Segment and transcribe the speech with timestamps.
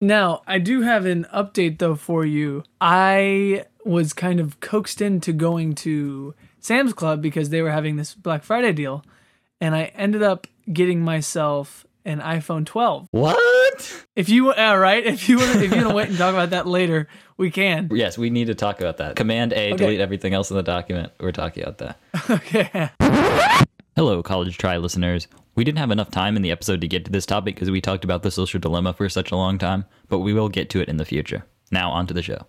[0.00, 2.64] Now, I do have an update though for you.
[2.80, 8.14] I was kind of coaxed into going to Sam's Club because they were having this
[8.14, 9.04] Black Friday deal,
[9.60, 13.08] and I ended up getting myself an iPhone 12.
[13.10, 14.04] What?
[14.16, 16.50] If you uh, right, if you wanna, if you want to wait and talk about
[16.50, 17.88] that later, we can.
[17.92, 19.16] Yes, we need to talk about that.
[19.16, 19.76] Command A, Okay.
[19.76, 21.12] delete everything else in the document.
[21.20, 21.98] We're talking about that.
[22.30, 22.90] Okay.
[24.00, 25.28] Hello, College Try listeners.
[25.54, 27.82] We didn't have enough time in the episode to get to this topic because we
[27.82, 30.80] talked about the social dilemma for such a long time, but we will get to
[30.80, 31.44] it in the future.
[31.70, 32.46] Now, on to the show.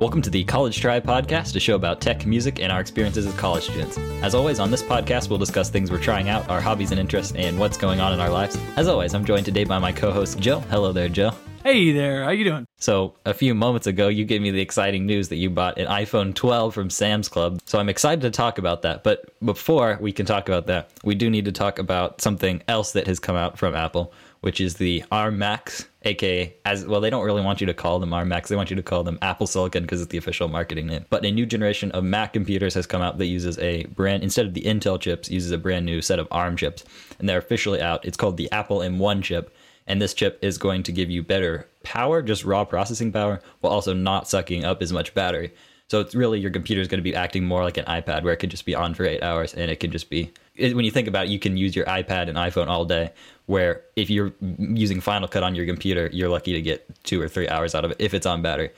[0.00, 3.34] Welcome to the College Try podcast, a show about tech, music, and our experiences as
[3.34, 3.98] college students.
[4.20, 7.34] As always, on this podcast, we'll discuss things we're trying out, our hobbies and interests,
[7.36, 8.58] and what's going on in our lives.
[8.74, 10.58] As always, I'm joined today by my co host, Jill.
[10.62, 11.36] Hello there, Jill.
[11.66, 12.64] Hey there, how you doing?
[12.78, 15.88] So, a few moments ago, you gave me the exciting news that you bought an
[15.88, 17.60] iPhone 12 from Sam's Club.
[17.64, 19.02] So, I'm excited to talk about that.
[19.02, 22.92] But before we can talk about that, we do need to talk about something else
[22.92, 24.12] that has come out from Apple,
[24.42, 27.00] which is the ARM Macs, aka as well.
[27.00, 29.02] They don't really want you to call them ARM Macs; they want you to call
[29.02, 31.04] them Apple Silicon because it's the official marketing name.
[31.10, 34.46] But a new generation of Mac computers has come out that uses a brand instead
[34.46, 36.84] of the Intel chips, uses a brand new set of ARM chips,
[37.18, 38.04] and they're officially out.
[38.04, 39.52] It's called the Apple M1 chip
[39.86, 43.72] and this chip is going to give you better power, just raw processing power, while
[43.72, 45.52] also not sucking up as much battery.
[45.88, 48.32] So it's really your computer is going to be acting more like an iPad, where
[48.32, 50.32] it could just be on for eight hours, and it can just be.
[50.56, 53.12] It, when you think about it, you can use your iPad and iPhone all day.
[53.46, 57.28] Where if you're using Final Cut on your computer, you're lucky to get two or
[57.28, 58.70] three hours out of it if it's on battery.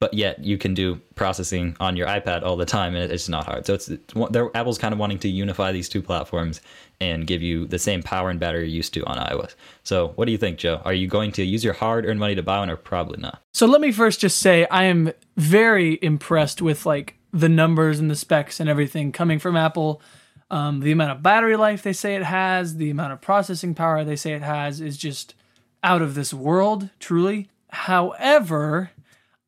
[0.00, 3.46] But yet you can do processing on your iPad all the time, and it's not
[3.46, 3.64] hard.
[3.64, 4.12] So it's, it's
[4.54, 6.60] Apple's kind of wanting to unify these two platforms
[7.00, 9.54] and give you the same power and battery you're used to on iOS.
[9.82, 10.82] So what do you think, Joe?
[10.84, 13.40] Are you going to use your hard-earned money to buy one, or probably not?
[13.52, 18.10] So let me first just say I am very impressed with like the numbers and
[18.10, 20.02] the specs and everything coming from Apple.
[20.50, 24.04] Um, the amount of battery life they say it has, the amount of processing power
[24.04, 25.34] they say it has is just
[25.82, 27.48] out of this world, truly.
[27.70, 28.90] However,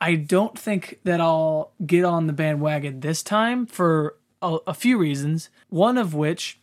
[0.00, 4.98] I don't think that I'll get on the bandwagon this time for a, a few
[4.98, 5.48] reasons.
[5.68, 6.60] One of which,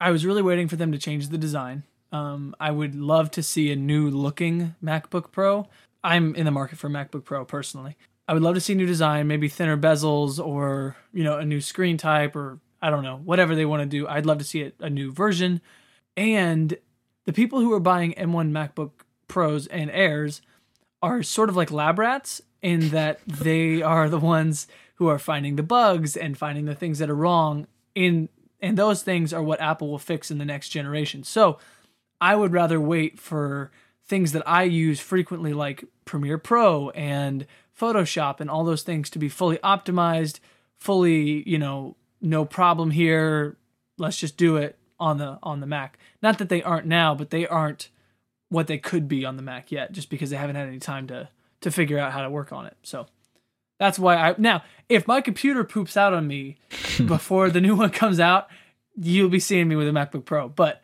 [0.00, 1.82] I was really waiting for them to change the design.
[2.12, 5.68] Um, I would love to see a new looking MacBook Pro.
[6.04, 7.96] I'm in the market for MacBook Pro personally.
[8.28, 11.60] I would love to see new design, maybe thinner bezels or, you know, a new
[11.60, 14.06] screen type or I don't know, whatever they want to do.
[14.06, 15.60] I'd love to see it, a new version.
[16.16, 16.78] And
[17.24, 18.90] the people who are buying M1 MacBook
[19.26, 20.40] Pros and Airs
[21.02, 24.66] are sort of like lab rats in that they are the ones
[24.96, 28.28] who are finding the bugs and finding the things that are wrong in
[28.60, 31.22] and those things are what Apple will fix in the next generation.
[31.22, 31.58] So,
[32.20, 33.70] I would rather wait for
[34.04, 37.46] things that I use frequently like Premiere Pro and
[37.78, 40.40] Photoshop and all those things to be fully optimized,
[40.78, 43.56] fully, you know, no problem here.
[43.98, 45.98] Let's just do it on the on the Mac.
[46.22, 47.88] Not that they aren't now, but they aren't
[48.48, 51.06] what they could be on the Mac yet just because they haven't had any time
[51.08, 51.28] to
[51.60, 52.76] to figure out how to work on it.
[52.82, 53.06] So
[53.78, 56.56] that's why I now if my computer poops out on me
[57.06, 58.48] before the new one comes out,
[58.96, 60.48] you'll be seeing me with a MacBook Pro.
[60.48, 60.82] But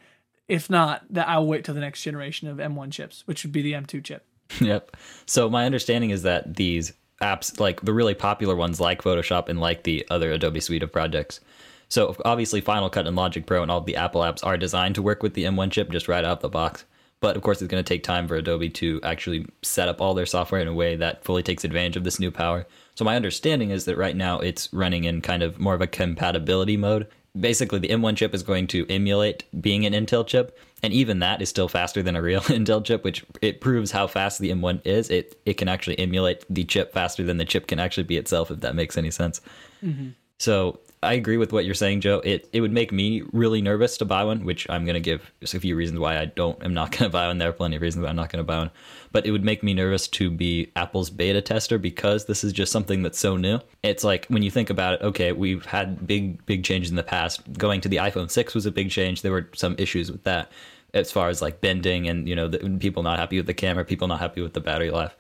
[0.49, 3.63] if not, that I'll wait till the next generation of M1 chips, which would be
[3.63, 4.27] the M2 chip.
[4.61, 4.97] yep.
[5.27, 6.93] So my understanding is that these
[7.23, 10.93] apps, like the really popular ones, like Photoshop and like the other Adobe suite of
[10.93, 11.41] projects.
[11.89, 15.03] So obviously, Final Cut and Logic Pro and all the Apple apps are designed to
[15.03, 16.85] work with the M1 chip just right out of the box.
[17.25, 20.13] But of course, it's going to take time for Adobe to actually set up all
[20.13, 22.67] their software in a way that fully takes advantage of this new power.
[22.97, 25.87] So my understanding is that right now it's running in kind of more of a
[25.87, 27.07] compatibility mode.
[27.41, 31.41] Basically, the M1 chip is going to emulate being an Intel chip, and even that
[31.41, 34.83] is still faster than a real Intel chip, which it proves how fast the M1
[34.85, 35.09] is.
[35.09, 38.51] It it can actually emulate the chip faster than the chip can actually be itself,
[38.51, 39.41] if that makes any sense.
[39.83, 40.09] Mm-hmm.
[40.39, 42.21] So I agree with what you're saying, Joe.
[42.25, 45.55] It it would make me really nervous to buy one, which I'm gonna give just
[45.55, 46.63] a few reasons why I don't.
[46.65, 47.39] am not gonna buy one.
[47.39, 48.71] There are plenty of reasons why I'm not gonna buy one,
[49.13, 52.73] but it would make me nervous to be Apple's beta tester because this is just
[52.73, 53.61] something that's so new.
[53.83, 55.03] It's like when you think about it.
[55.03, 57.41] Okay, we've had big big changes in the past.
[57.59, 59.23] Going to the iPhone six was a big change.
[59.23, 60.51] There were some issues with that
[60.95, 63.85] as far as like bending and you know the, people not happy with the camera,
[63.85, 65.17] people not happy with the battery life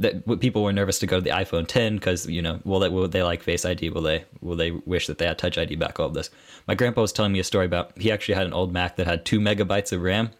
[0.00, 2.88] that people were nervous to go to the iPhone 10 because you know will they
[2.88, 5.76] will they like Face ID will they will they wish that they had Touch ID
[5.76, 6.30] back all of this?
[6.66, 9.06] My grandpa was telling me a story about he actually had an old Mac that
[9.06, 10.30] had two megabytes of RAM.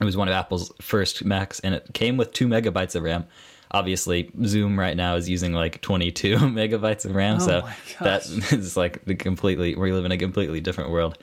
[0.00, 3.26] It was one of Apple's first Macs and it came with two megabytes of RAM.
[3.72, 7.68] Obviously Zoom right now is using like 22 megabytes of RAM Oh so
[8.00, 11.18] that is like the completely we live in a completely different world.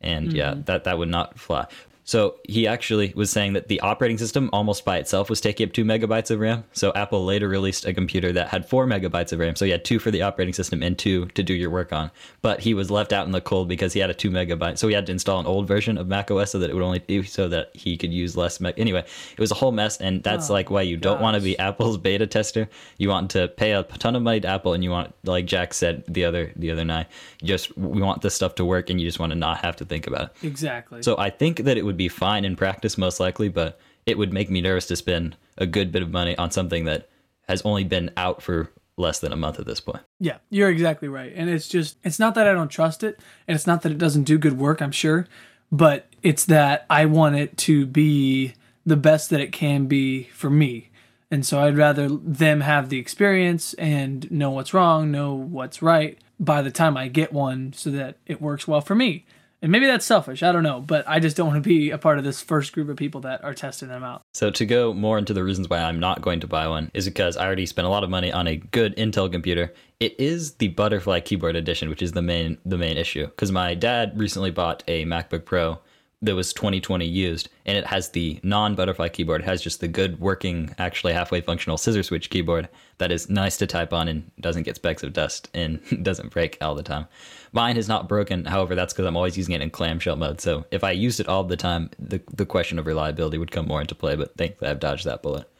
[0.00, 0.62] And yeah Mm-hmm.
[0.62, 1.66] that that would not fly
[2.10, 5.72] So he actually was saying that the operating system almost by itself was taking up
[5.72, 6.64] two megabytes of RAM.
[6.72, 9.54] So Apple later released a computer that had four megabytes of RAM.
[9.54, 12.10] So he had two for the operating system and two to do your work on.
[12.42, 14.76] But he was left out in the cold because he had a two megabyte.
[14.76, 16.82] So he had to install an old version of Mac OS so that it would
[16.82, 18.60] only do so that he could use less.
[18.60, 21.36] Me- anyway, it was a whole mess, and that's Oh, like why you don't want
[21.36, 22.68] to be Apple's beta tester.
[22.98, 25.74] You want to pay a ton of money to Apple, and you want, like Jack
[25.74, 27.06] said the other the other night,
[27.40, 29.76] you just we want this stuff to work, and you just want to not have
[29.76, 30.30] to think about it.
[30.44, 31.04] Exactly.
[31.04, 34.32] So I think that it would be fine in practice, most likely, but it would
[34.32, 37.10] make me nervous to spend a good bit of money on something that
[37.46, 40.02] has only been out for less than a month at this point.
[40.18, 41.30] Yeah, you're exactly right.
[41.36, 43.98] And it's just, it's not that I don't trust it, and it's not that it
[43.98, 45.26] doesn't do good work, I'm sure,
[45.70, 48.54] but it's that I want it to be
[48.86, 50.90] the best that it can be for me.
[51.30, 56.18] And so I'd rather them have the experience and know what's wrong, know what's right
[56.40, 59.26] by the time I get one so that it works well for me.
[59.62, 61.98] And maybe that's selfish, I don't know, but I just don't want to be a
[61.98, 64.22] part of this first group of people that are testing them out.
[64.32, 67.04] So to go more into the reasons why I'm not going to buy one is
[67.04, 69.74] because I already spent a lot of money on a good Intel computer.
[69.98, 73.26] It is the Butterfly Keyboard Edition, which is the main the main issue.
[73.26, 75.78] Because my dad recently bought a MacBook Pro
[76.22, 79.40] that was 2020 used, and it has the non-butterfly keyboard.
[79.40, 82.68] It has just the good working, actually halfway functional scissor switch keyboard
[82.98, 86.58] that is nice to type on and doesn't get specks of dust and doesn't break
[86.60, 87.06] all the time.
[87.52, 90.40] Mine is not broken, however, that's because I'm always using it in clamshell mode.
[90.40, 93.66] So if I used it all the time, the the question of reliability would come
[93.66, 94.14] more into play.
[94.14, 95.50] But thankfully, I've dodged that bullet.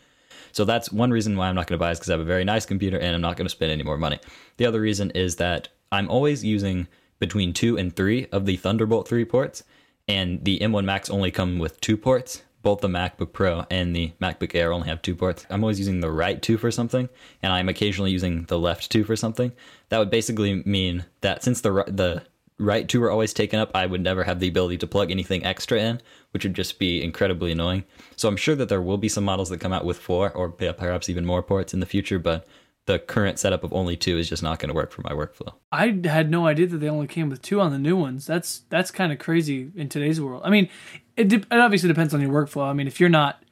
[0.52, 2.24] So that's one reason why I'm not going to buy is because I have a
[2.24, 4.18] very nice computer and I'm not going to spend any more money.
[4.56, 9.06] The other reason is that I'm always using between two and three of the Thunderbolt
[9.06, 9.62] 3 ports,
[10.10, 12.42] and the M1 Macs only come with two ports.
[12.62, 15.46] Both the MacBook Pro and the MacBook Air only have two ports.
[15.48, 17.08] I'm always using the right two for something,
[17.42, 19.52] and I'm occasionally using the left two for something.
[19.88, 22.22] That would basically mean that since the the
[22.58, 25.44] right two are always taken up, I would never have the ability to plug anything
[25.44, 26.02] extra in,
[26.32, 27.84] which would just be incredibly annoying.
[28.16, 30.50] So I'm sure that there will be some models that come out with four or
[30.50, 32.46] perhaps even more ports in the future, but
[32.86, 35.52] the current setup of only two is just not going to work for my workflow.
[35.70, 38.26] I had no idea that they only came with two on the new ones.
[38.26, 40.42] That's that's kind of crazy in today's world.
[40.44, 40.68] I mean,
[41.16, 42.68] it, de- it obviously depends on your workflow.
[42.68, 43.42] I mean, if you're not,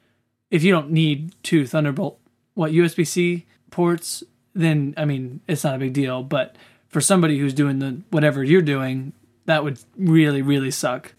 [0.51, 2.19] if you don't need two Thunderbolt,
[2.55, 6.23] what USB C ports, then I mean, it's not a big deal.
[6.23, 6.57] But
[6.89, 9.13] for somebody who's doing the whatever you're doing,
[9.45, 11.15] that would really really suck.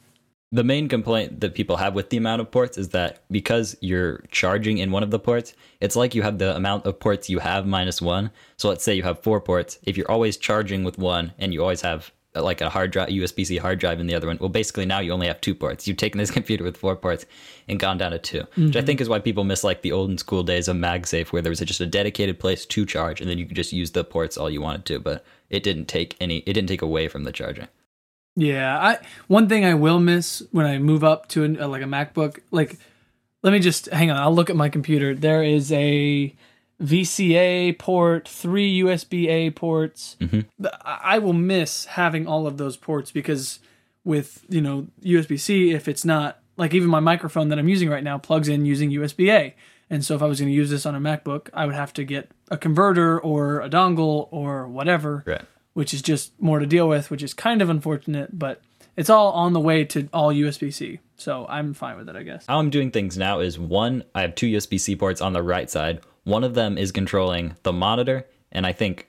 [0.51, 4.23] The main complaint that people have with the amount of ports is that because you're
[4.31, 7.37] charging in one of the ports, it's like you have the amount of ports you
[7.37, 8.31] have minus one.
[8.57, 9.77] So let's say you have four ports.
[9.83, 13.09] If you're always charging with one and you always have uh, like a hard drive,
[13.09, 15.53] USB C hard drive in the other one, well, basically now you only have two
[15.53, 15.87] ports.
[15.87, 17.27] You've taken this computer with four ports
[17.67, 20.17] and gone down to 2 which I think is why people miss like the olden
[20.17, 23.37] school days of MagSafe, where there was just a dedicated place to charge and then
[23.37, 24.99] you could just use the ports all you wanted to.
[24.99, 27.67] But it didn't take any, it didn't take away from the charging.
[28.35, 28.97] Yeah, I
[29.27, 32.77] one thing I will miss when I move up to a, like a MacBook, like
[33.43, 34.17] let me just hang on.
[34.17, 35.13] I'll look at my computer.
[35.15, 36.33] There is a
[36.81, 40.15] VGA port, three USB A ports.
[40.21, 40.45] Mhm.
[40.85, 43.59] I I will miss having all of those ports because
[44.05, 47.89] with you know USB C, if it's not like even my microphone that I'm using
[47.89, 49.55] right now plugs in using USB A,
[49.89, 51.91] and so if I was going to use this on a MacBook, I would have
[51.93, 55.41] to get a converter or a dongle or whatever Right.
[55.79, 58.61] Which is just more to deal with, which is kind of unfortunate, but
[58.97, 60.99] it's all on the way to all USB C.
[61.15, 62.45] So I'm fine with it, I guess.
[62.49, 65.41] How I'm doing things now is one, I have two USB C ports on the
[65.41, 66.01] right side.
[66.25, 69.07] One of them is controlling the monitor, and I think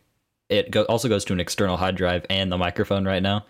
[0.48, 3.46] it go- also goes to an external hard drive and the microphone right now.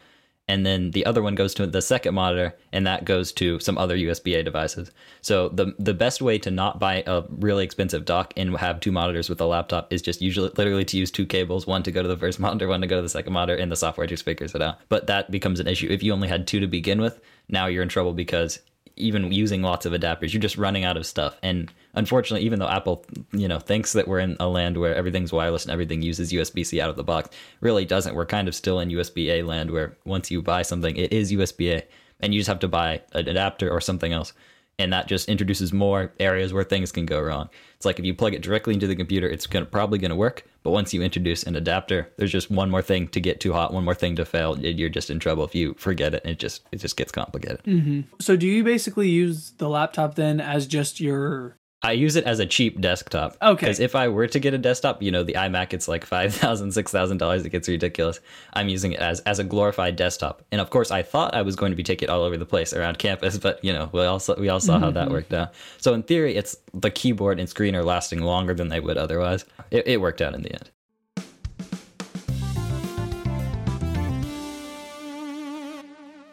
[0.50, 3.79] And then the other one goes to the second monitor, and that goes to some
[3.79, 4.91] other USB A devices.
[5.23, 8.90] So the the best way to not buy a really expensive dock and have two
[8.90, 12.02] monitors with a laptop is just usually literally to use two cables, one to go
[12.02, 14.25] to the first monitor, one to go to the second monitor, and the software just
[14.25, 14.78] figures it out.
[14.88, 17.21] But that becomes an issue if you only had two to begin with.
[17.49, 18.59] Now you're in trouble because
[19.00, 21.37] even using lots of adapters, you're just running out of stuff.
[21.42, 25.33] And unfortunately, even though Apple, you know, thinks that we're in a land where everything's
[25.33, 27.30] wireless and everything uses USB-C out of the box,
[27.61, 28.14] really doesn't.
[28.14, 31.83] We're kind of still in USB-A land where once you buy something, it is USB-A,
[32.21, 34.33] and you just have to buy an adapter or something else.
[34.80, 37.50] And that just introduces more areas where things can go wrong.
[37.76, 40.16] It's like if you plug it directly into the computer, it's gonna, probably going to
[40.16, 40.44] work.
[40.62, 43.72] But once you introduce an adapter, there's just one more thing to get too hot,
[43.72, 44.58] one more thing to fail.
[44.58, 46.22] You're just in trouble if you forget it.
[46.25, 47.62] And it just it just gets complicated.
[47.64, 48.00] Mm-hmm.
[48.20, 52.40] So do you basically use the laptop then as just your I use it as
[52.40, 53.37] a cheap desktop.
[53.40, 53.66] Okay.
[53.66, 56.68] Because if I were to get a desktop, you know, the iMac, it's like $5,000,
[56.68, 57.44] $6,000.
[57.44, 58.20] It gets ridiculous.
[58.52, 60.42] I'm using it as, as a glorified desktop.
[60.52, 62.44] And of course, I thought I was going to be taking it all over the
[62.44, 65.14] place around campus, but, you know, we all saw, we all saw how that mm-hmm.
[65.14, 65.54] worked out.
[65.78, 69.46] So in theory, it's the keyboard and screen are lasting longer than they would otherwise.
[69.70, 70.70] It, it worked out in the end.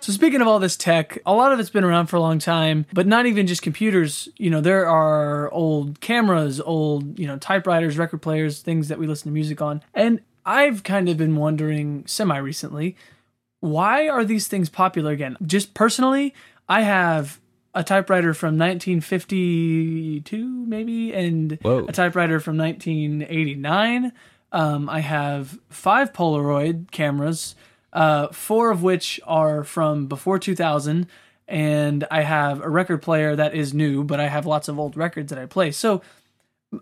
[0.07, 2.39] So speaking of all this tech, a lot of it's been around for a long
[2.39, 4.29] time, but not even just computers.
[4.37, 9.05] You know, there are old cameras, old, you know, typewriters, record players, things that we
[9.05, 9.83] listen to music on.
[9.93, 12.95] And I've kind of been wondering semi recently,
[13.59, 15.35] why are these things popular again?
[15.45, 16.33] Just personally,
[16.69, 17.41] I have
[17.75, 21.85] a typewriter from 1952 maybe and Whoa.
[21.85, 24.11] a typewriter from 1989
[24.51, 27.53] um, i have five polaroid cameras
[27.97, 31.07] uh, four of which are from before 2000
[31.47, 34.95] and i have a record player that is new but i have lots of old
[34.97, 36.01] records that i play so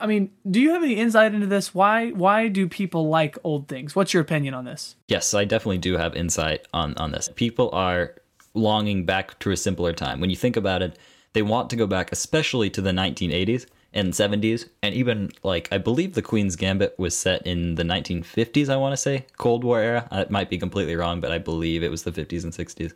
[0.02, 3.68] i mean do you have any insight into this why why do people like old
[3.68, 7.30] things what's your opinion on this Yes, I definitely do have insight on on this.
[7.36, 8.16] People are
[8.54, 10.20] longing back to a simpler time.
[10.20, 10.98] When you think about it,
[11.34, 15.78] they want to go back especially to the 1980s and 70s and even like I
[15.78, 19.80] believe the Queen's Gambit was set in the 1950s, I want to say, Cold War
[19.80, 20.08] era.
[20.12, 22.94] I might be completely wrong, but I believe it was the 50s and 60s.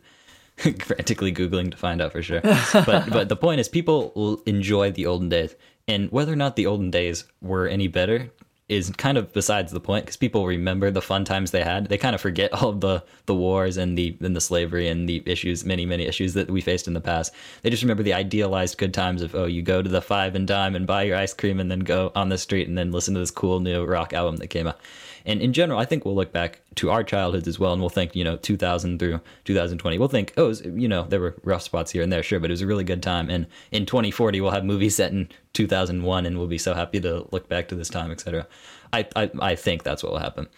[0.84, 2.40] Frantically googling to find out for sure.
[2.72, 5.56] but but the point is people enjoy the olden days
[5.88, 8.30] and whether or not the olden days were any better
[8.70, 11.88] is kind of besides the point because people remember the fun times they had.
[11.88, 15.08] They kind of forget all of the the wars and the and the slavery and
[15.08, 17.34] the issues, many many issues that we faced in the past.
[17.62, 20.46] They just remember the idealized good times of oh, you go to the five and
[20.46, 23.14] dime and buy your ice cream and then go on the street and then listen
[23.14, 24.78] to this cool new rock album that came out.
[25.24, 27.90] And in general, I think we'll look back to our childhoods as well, and we'll
[27.90, 29.98] think, you know, 2000 through 2020.
[29.98, 32.50] We'll think, oh, was, you know, there were rough spots here and there, sure, but
[32.50, 33.30] it was a really good time.
[33.30, 37.26] And in 2040, we'll have movies set in 2001, and we'll be so happy to
[37.30, 38.46] look back to this time, etc.
[38.92, 40.48] I, I I think that's what will happen.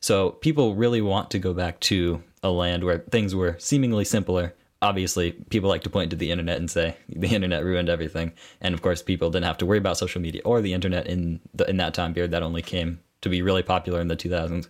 [0.00, 4.54] So people really want to go back to a land where things were seemingly simpler.
[4.82, 8.32] Obviously, people like to point to the internet and say the internet ruined everything.
[8.60, 11.40] And of course, people didn't have to worry about social media or the internet in
[11.54, 12.32] the, in that time period.
[12.32, 14.68] That only came to be really popular in the 2000s.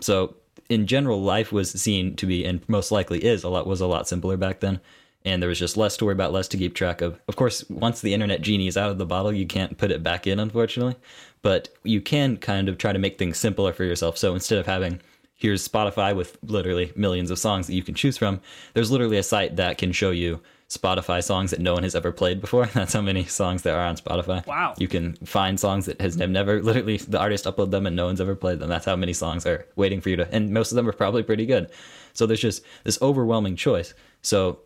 [0.00, 0.36] So
[0.68, 3.86] in general, life was seen to be, and most likely is, a lot was a
[3.86, 4.80] lot simpler back then.
[5.24, 7.20] And there was just less to worry about, less to keep track of.
[7.26, 10.02] Of course, once the internet genie is out of the bottle, you can't put it
[10.02, 10.94] back in, unfortunately.
[11.42, 14.16] But you can kind of try to make things simpler for yourself.
[14.16, 15.00] So instead of having
[15.34, 18.40] here's Spotify with literally millions of songs that you can choose from,
[18.74, 22.10] there's literally a site that can show you Spotify songs that no one has ever
[22.12, 22.66] played before.
[22.74, 24.44] That's how many songs there are on Spotify.
[24.46, 24.74] Wow.
[24.78, 28.20] You can find songs that has never literally the artist upload them and no one's
[28.20, 28.68] ever played them.
[28.68, 31.22] That's how many songs are waiting for you to and most of them are probably
[31.22, 31.70] pretty good.
[32.14, 33.94] So there's just this overwhelming choice.
[34.22, 34.58] So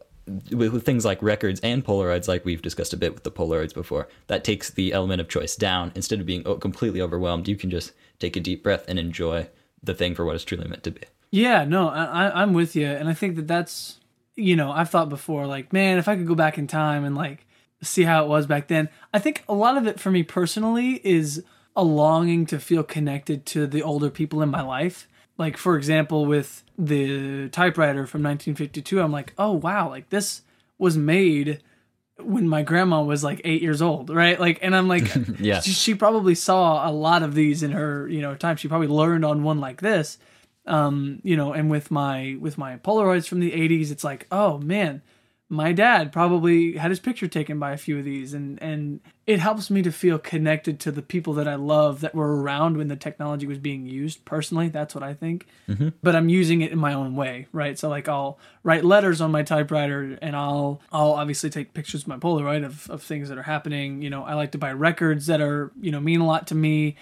[0.51, 4.09] with, things like records and Polaroids, like we've discussed a bit with the Polaroids before,
[4.29, 5.93] that takes the element of choice down.
[5.95, 9.49] Instead of being o- completely overwhelmed, you can just take a deep breath and enjoy
[9.83, 11.03] the thing for what it's truly meant to be.
[11.31, 13.99] Yeah, no, I- I'm with you, and I think that that's,
[14.37, 17.15] you know, I've thought before, like, man, if I could go back in time and
[17.17, 17.47] like
[17.83, 18.89] see how it was back then.
[19.15, 21.43] I think a lot of it for me personally is
[21.75, 25.09] a longing to feel connected to the older people in my life.
[25.39, 30.43] Like, for example, with the typewriter from 1952, I'm like, oh wow, like this
[30.79, 31.61] was made
[32.19, 34.39] when my grandma was like eight years old, right?
[34.39, 35.11] Like, and I'm like,
[35.41, 35.61] Yeah.
[35.61, 38.57] she, she probably saw a lot of these in her, you know, time.
[38.57, 40.19] She probably learned on one like this,
[40.67, 41.53] um, you know.
[41.53, 45.03] And with my with my Polaroids from the '80s, it's like, oh man,
[45.53, 49.41] my dad probably had his picture taken by a few of these, and and it
[49.41, 52.87] helps me to feel connected to the people that I love that were around when
[52.87, 54.25] the technology was being used.
[54.25, 55.47] Personally, that's what I think.
[56.03, 57.77] But I'm using it in my own way, right?
[57.77, 62.09] So like I'll write letters on my typewriter, and I'll I'll obviously take pictures with
[62.09, 64.03] my Polaroid of of things that are happening.
[64.03, 66.55] You know, I like to buy records that are you know mean a lot to
[66.55, 66.95] me.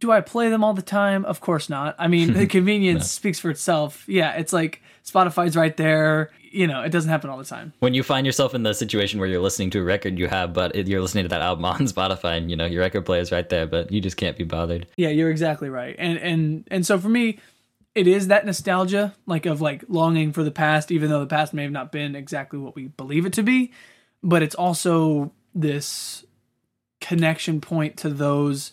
[0.00, 1.24] Do I play them all the time?
[1.24, 1.94] Of course not.
[1.98, 4.04] I mean, the convenience speaks for itself.
[4.08, 6.30] Yeah, it's like Spotify's right there.
[6.50, 7.72] You know, it doesn't happen all the time.
[7.78, 10.52] When you find yourself in the situation where you're listening to a record you have,
[10.52, 13.30] but you're listening to that album on Spotify, and you know your record player is
[13.30, 14.86] right there, but you just can't be bothered.
[14.96, 15.94] Yeah, you're exactly right.
[15.98, 17.38] And and and so for me,
[17.94, 21.52] it is that nostalgia, like of like longing for the past, even though the past
[21.52, 23.72] may have not been exactly what we believe it to be.
[24.22, 26.24] But it's also this
[27.00, 28.72] connection point to those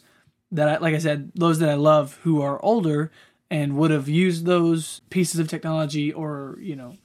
[0.51, 3.11] that I like I said, those that I love who are older
[3.49, 6.97] and would have used those pieces of technology or, you know,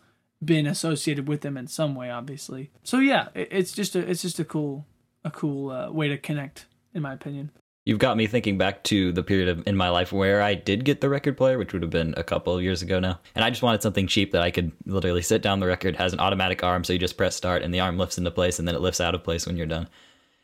[0.44, 2.70] been associated with them in some way, obviously.
[2.82, 4.87] So yeah, it, it's just a it's just a cool
[5.25, 7.50] a cool uh, way to connect, in my opinion.
[7.84, 10.84] You've got me thinking back to the period of, in my life where I did
[10.84, 13.18] get the record player, which would have been a couple of years ago now.
[13.34, 16.12] And I just wanted something cheap that I could literally sit down the record, has
[16.12, 18.68] an automatic arm, so you just press start and the arm lifts into place and
[18.68, 19.88] then it lifts out of place when you're done.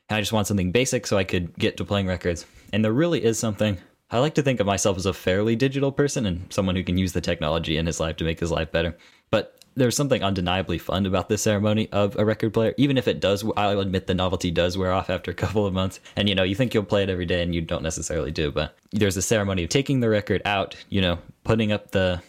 [0.08, 2.46] And I just want something basic so I could get to playing records.
[2.72, 3.78] And there really is something.
[4.10, 6.96] I like to think of myself as a fairly digital person and someone who can
[6.96, 8.96] use the technology in his life to make his life better.
[9.30, 13.20] But there's something undeniably fun about this ceremony of a record player, even if it
[13.20, 13.44] does.
[13.56, 16.42] I'll admit the novelty does wear off after a couple of months, and you know
[16.42, 18.50] you think you'll play it every day, and you don't necessarily do.
[18.50, 22.20] But there's a ceremony of taking the record out, you know, putting up the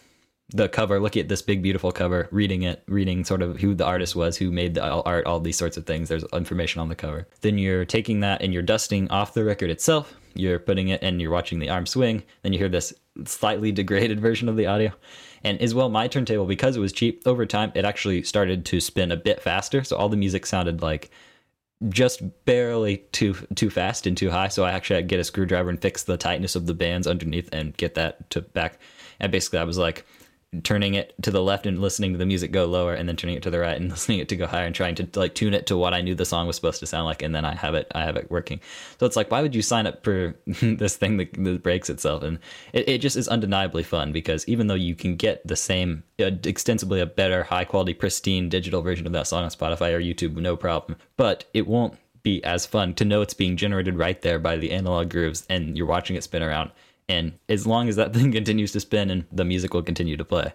[0.52, 3.84] the cover, looking at this big, beautiful cover, reading it, reading sort of who the
[3.84, 6.08] artist was, who made the art, all these sorts of things.
[6.08, 7.26] There's information on the cover.
[7.40, 10.14] Then you're taking that and you're dusting off the record itself.
[10.34, 12.22] You're putting it and you're watching the arm swing.
[12.42, 12.92] Then you hear this
[13.24, 14.92] slightly degraded version of the audio.
[15.42, 18.80] And as well, my turntable, because it was cheap, over time, it actually started to
[18.80, 19.84] spin a bit faster.
[19.84, 21.10] So all the music sounded like
[21.88, 24.48] just barely too too fast and too high.
[24.48, 27.06] So I actually had to get a screwdriver and fix the tightness of the bands
[27.06, 28.78] underneath and get that to back.
[29.18, 30.04] And basically, I was like,
[30.64, 33.36] turning it to the left and listening to the music go lower and then turning
[33.36, 35.54] it to the right and listening it to go higher and trying to like tune
[35.54, 37.54] it to what I knew the song was supposed to sound like and then I
[37.54, 38.60] have it I have it working.
[38.98, 42.24] So it's like why would you sign up for this thing that, that breaks itself?
[42.24, 42.40] And
[42.72, 46.32] it, it just is undeniably fun because even though you can get the same uh,
[46.44, 50.34] extensively a better high quality pristine digital version of that song on Spotify or YouTube
[50.34, 50.98] no problem.
[51.16, 54.72] But it won't be as fun to know it's being generated right there by the
[54.72, 56.70] analog grooves and you're watching it spin around
[57.10, 60.24] and as long as that thing continues to spin and the music will continue to
[60.24, 60.52] play.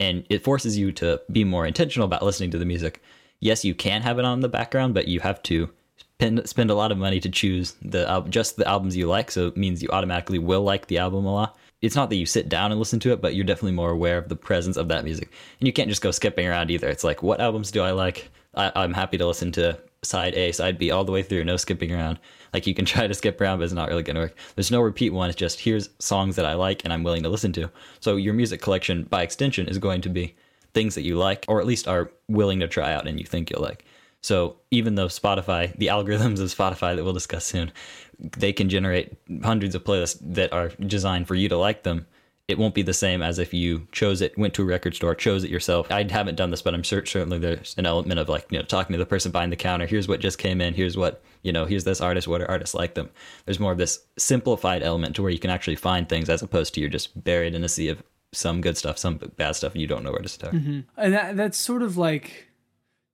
[0.00, 3.02] And it forces you to be more intentional about listening to the music.
[3.40, 6.74] Yes, you can have it on the background, but you have to spend, spend a
[6.74, 9.30] lot of money to choose the just the albums you like.
[9.30, 11.58] So it means you automatically will like the album a lot.
[11.82, 14.16] It's not that you sit down and listen to it, but you're definitely more aware
[14.16, 15.30] of the presence of that music.
[15.60, 16.88] And you can't just go skipping around either.
[16.88, 18.30] It's like, what albums do I like?
[18.54, 21.56] I, I'm happy to listen to side A, side B, all the way through, no
[21.56, 22.18] skipping around.
[22.52, 24.36] Like you can try to skip around, but it's not really going to work.
[24.54, 25.28] There's no repeat one.
[25.28, 27.70] It's just here's songs that I like and I'm willing to listen to.
[28.00, 30.34] So your music collection, by extension, is going to be
[30.74, 33.50] things that you like, or at least are willing to try out and you think
[33.50, 33.84] you'll like.
[34.22, 37.72] So even though Spotify, the algorithms of Spotify that we'll discuss soon,
[38.18, 42.06] they can generate hundreds of playlists that are designed for you to like them
[42.48, 45.14] it won't be the same as if you chose it, went to a record store,
[45.14, 45.90] chose it yourself.
[45.90, 48.64] I haven't done this, but I'm sure certainly there's an element of like, you know,
[48.64, 49.86] talking to the person behind the counter.
[49.86, 50.74] Here's what just came in.
[50.74, 52.26] Here's what, you know, here's this artist.
[52.26, 53.10] What are artists like them?
[53.44, 56.74] There's more of this simplified element to where you can actually find things as opposed
[56.74, 59.80] to you're just buried in a sea of some good stuff, some bad stuff, and
[59.80, 60.54] you don't know where to start.
[60.54, 60.80] Mm-hmm.
[60.96, 62.48] And that, that's sort of like,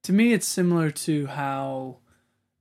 [0.03, 1.97] to me, it's similar to how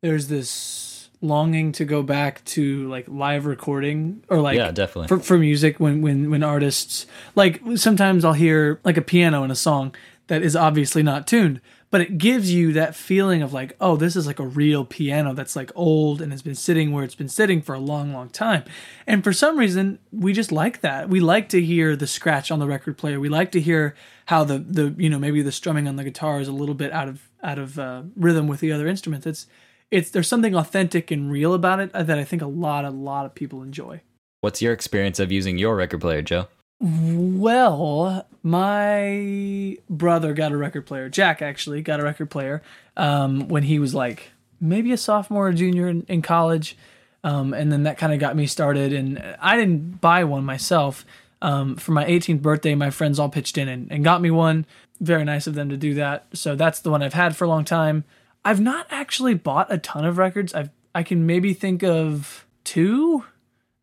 [0.03, 5.09] there's this longing to go back to like live recording or like yeah definitely.
[5.09, 9.51] for, for music when when when artists like sometimes i'll hear like a piano in
[9.51, 9.93] a song
[10.29, 11.61] that is obviously not tuned
[11.91, 15.33] but it gives you that feeling of like oh this is like a real piano
[15.35, 18.29] that's like old and has been sitting where it's been sitting for a long long
[18.29, 18.65] time.
[19.07, 21.09] And for some reason we just like that.
[21.09, 23.19] We like to hear the scratch on the record player.
[23.19, 23.95] We like to hear
[24.27, 26.93] how the the you know maybe the strumming on the guitar is a little bit
[26.93, 29.27] out of out of uh, rhythm with the other instruments.
[29.27, 29.47] It's
[29.91, 33.27] it's there's something authentic and real about it that I think a lot a lot
[33.27, 34.03] of people enjoy.
[34.41, 36.47] What's your experience of using your record player, Joe?
[36.81, 41.09] Well, my brother got a record player.
[41.09, 42.63] Jack actually got a record player
[42.97, 46.77] um, when he was like maybe a sophomore or junior in, in college.
[47.25, 48.93] Um, and then that kind of got me started.
[48.93, 51.05] And I didn't buy one myself.
[51.41, 54.65] Um, for my 18th birthday, my friends all pitched in and, and got me one.
[55.01, 56.27] Very nice of them to do that.
[56.33, 58.05] So that's the one I've had for a long time.
[58.49, 60.55] I've not actually bought a ton of records.
[60.55, 63.25] I've I can maybe think of two,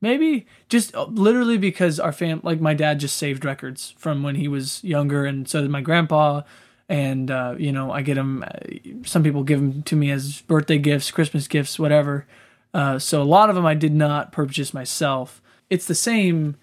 [0.01, 4.33] maybe just uh, literally because our fam like my dad just saved records from when
[4.33, 6.41] he was younger, and so did my grandpa.
[6.89, 8.43] And uh, you know, I get them.
[8.43, 12.25] Uh, some people give them to me as birthday gifts, Christmas gifts, whatever.
[12.73, 15.43] Uh, so a lot of them I did not purchase myself.
[15.69, 16.55] It's the same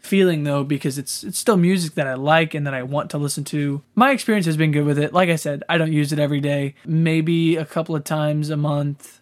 [0.00, 3.18] feeling though because it's it's still music that I like and that I want to
[3.18, 3.82] listen to.
[3.94, 5.12] My experience has been good with it.
[5.12, 6.74] Like I said, I don't use it every day.
[6.84, 9.20] Maybe a couple of times a month.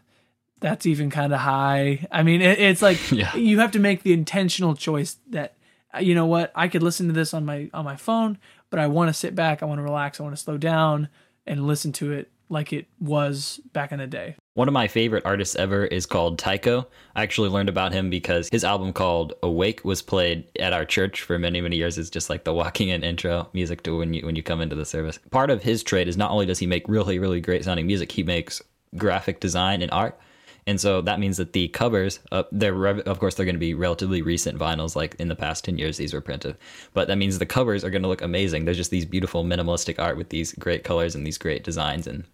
[0.61, 2.07] That's even kind of high.
[2.11, 3.35] I mean, it, it's like yeah.
[3.37, 5.55] you have to make the intentional choice that
[6.01, 8.39] you know what I could listen to this on my on my phone,
[8.71, 11.09] but I want to sit back, I want to relax, I want to slow down
[11.47, 14.37] and listen to it like it was back in the day.
[14.55, 16.87] One of my favorite artists ever is called Tycho.
[17.15, 21.23] I actually learned about him because his album called Awake was played at our church
[21.23, 21.99] for many, many years.
[21.99, 24.77] It's just like the walking in intro music to when you when you come into
[24.77, 25.19] the service.
[25.31, 28.13] Part of his trade is not only does he make really, really great sounding music,
[28.13, 28.63] he makes
[28.97, 30.19] graphic design and art.
[30.69, 33.75] And so that means that the covers, uh, they're of course they're going to be
[33.75, 34.97] relatively recent vinyls.
[34.97, 36.57] Like in the past ten years, these were printed,
[36.93, 38.65] but that means the covers are going to look amazing.
[38.65, 42.25] There's just these beautiful minimalistic art with these great colors and these great designs, and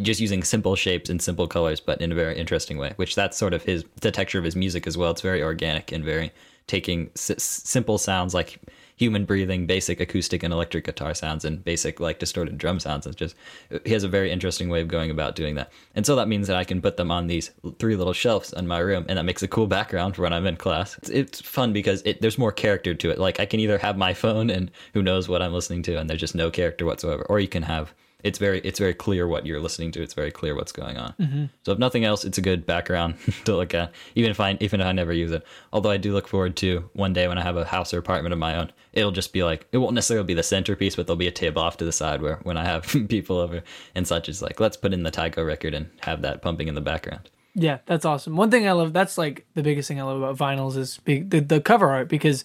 [0.00, 2.92] just using simple shapes and simple colors, but in a very interesting way.
[2.96, 5.10] Which that's sort of his the texture of his music as well.
[5.10, 6.32] It's very organic and very
[6.66, 8.60] taking s- simple sounds like
[8.96, 13.06] human breathing, basic acoustic and electric guitar sounds, and basic like distorted drum sounds.
[13.06, 13.36] It's just
[13.84, 15.70] he has a very interesting way of going about doing that.
[15.94, 18.66] And so that means that I can put them on these three little shelves in
[18.66, 20.98] my room, and that makes a cool background for when I'm in class.
[20.98, 23.18] It's, it's fun because it, there's more character to it.
[23.18, 26.10] Like I can either have my phone and who knows what I'm listening to, and
[26.10, 29.46] there's just no character whatsoever, or you can have it's very it's very clear what
[29.46, 30.02] you're listening to.
[30.02, 31.14] It's very clear what's going on.
[31.20, 31.44] Mm-hmm.
[31.64, 34.80] So if nothing else, it's a good background to look at, even if I even
[34.80, 35.46] if I never use it.
[35.72, 38.32] Although I do look forward to one day when I have a house or apartment
[38.32, 41.16] of my own, it'll just be like it won't necessarily be the centerpiece, but there'll
[41.16, 43.62] be a table off to the side where when I have people over
[43.94, 46.74] and such, it's like let's put in the Tycho record and have that pumping in
[46.74, 47.30] the background.
[47.54, 48.36] Yeah, that's awesome.
[48.36, 51.22] One thing I love, that's like the biggest thing I love about vinyls is be,
[51.22, 52.44] the, the cover art because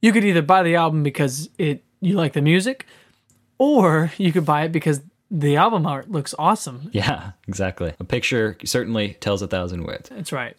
[0.00, 2.86] you could either buy the album because it you like the music
[3.58, 5.00] or you could buy it because
[5.34, 6.88] the album art looks awesome.
[6.92, 7.92] Yeah, exactly.
[7.98, 10.08] A picture certainly tells a thousand words.
[10.08, 10.56] That's right.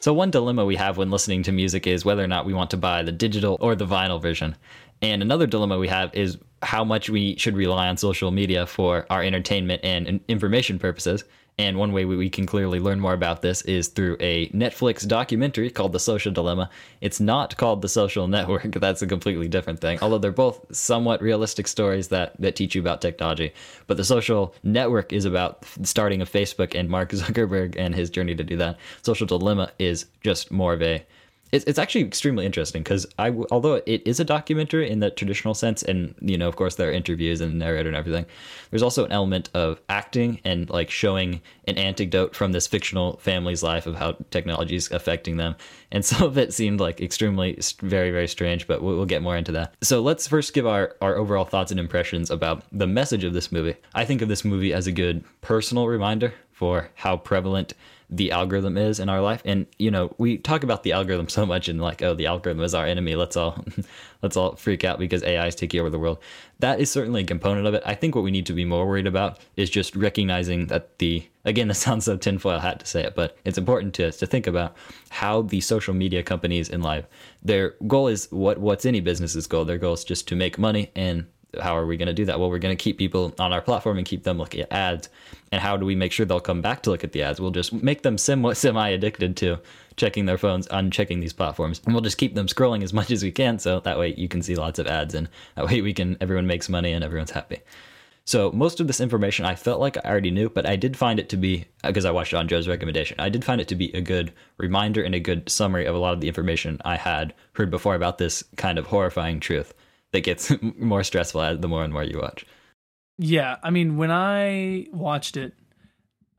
[0.00, 2.70] So, one dilemma we have when listening to music is whether or not we want
[2.70, 4.56] to buy the digital or the vinyl version.
[5.02, 9.06] And another dilemma we have is how much we should rely on social media for
[9.10, 11.24] our entertainment and information purposes.
[11.58, 15.70] And one way we can clearly learn more about this is through a Netflix documentary
[15.70, 16.68] called The Social Dilemma.
[17.00, 19.98] It's not called The Social Network, that's a completely different thing.
[20.02, 23.54] Although they're both somewhat realistic stories that, that teach you about technology.
[23.86, 28.34] But The Social Network is about starting a Facebook and Mark Zuckerberg and his journey
[28.34, 28.76] to do that.
[29.00, 31.06] Social Dilemma is just more of a
[31.52, 35.54] it's, it's actually extremely interesting because I, although it is a documentary in the traditional
[35.54, 38.26] sense, and you know, of course, there are interviews and narrator and everything.
[38.70, 43.62] There's also an element of acting and like showing an anecdote from this fictional family's
[43.62, 45.54] life of how technology is affecting them.
[45.92, 48.66] And some of it seemed like extremely, very, very strange.
[48.66, 49.74] But we'll, we'll get more into that.
[49.82, 53.52] So let's first give our our overall thoughts and impressions about the message of this
[53.52, 53.76] movie.
[53.94, 57.74] I think of this movie as a good personal reminder for how prevalent
[58.08, 59.42] the algorithm is in our life.
[59.44, 62.62] And you know we talk about the algorithm so much and like oh the algorithm
[62.62, 63.16] is our enemy.
[63.16, 63.64] Let's all
[64.22, 66.18] let's all freak out because ai is taking over the world.
[66.60, 67.82] That is certainly a component of it.
[67.84, 71.26] I think what we need to be more worried about is just recognizing that the
[71.44, 74.26] again this sounds so tinfoil hat to say it but it's important to, us to
[74.26, 74.76] think about
[75.10, 77.06] how the social media companies in life
[77.46, 79.64] their goal is what what's any business's goal?
[79.64, 81.26] Their goal is just to make money and
[81.60, 82.38] how are we going to do that?
[82.38, 85.08] Well, we're going to keep people on our platform and keep them looking at ads.
[85.52, 87.40] And how do we make sure they'll come back to look at the ads?
[87.40, 89.58] We'll just make them semi addicted to
[89.96, 93.22] checking their phones, unchecking these platforms, and we'll just keep them scrolling as much as
[93.22, 93.58] we can.
[93.58, 96.46] So that way you can see lots of ads, and that way we can everyone
[96.46, 97.60] makes money and everyone's happy.
[98.24, 101.20] So most of this information I felt like I already knew, but I did find
[101.20, 103.20] it to be uh, because I watched on Joe's recommendation.
[103.20, 105.98] I did find it to be a good reminder and a good summary of a
[105.98, 109.72] lot of the information I had heard before about this kind of horrifying truth
[110.16, 112.46] that gets more stressful the more and more you watch.
[113.18, 115.54] Yeah, I mean, when I watched it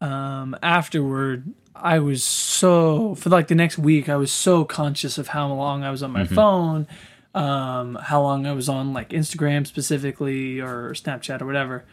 [0.01, 5.29] um, afterward, I was so for like the next week, I was so conscious of
[5.29, 6.35] how long I was on my mm-hmm.
[6.35, 6.87] phone,
[7.33, 11.85] um, how long I was on like Instagram specifically or Snapchat or whatever.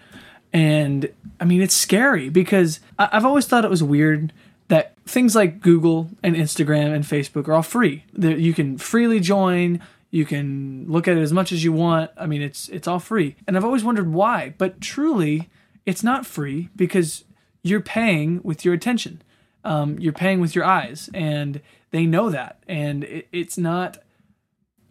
[0.52, 4.32] And I mean, it's scary because I- I've always thought it was weird
[4.68, 8.04] that things like Google and Instagram and Facebook are all free.
[8.14, 9.80] That you can freely join.
[10.14, 12.12] You can look at it as much as you want.
[12.16, 13.34] I mean, it's it's all free.
[13.48, 15.50] And I've always wondered why, but truly,
[15.86, 17.24] it's not free because
[17.64, 19.22] you're paying with your attention.
[19.64, 22.62] Um, you're paying with your eyes, and they know that.
[22.68, 24.04] And it, it's not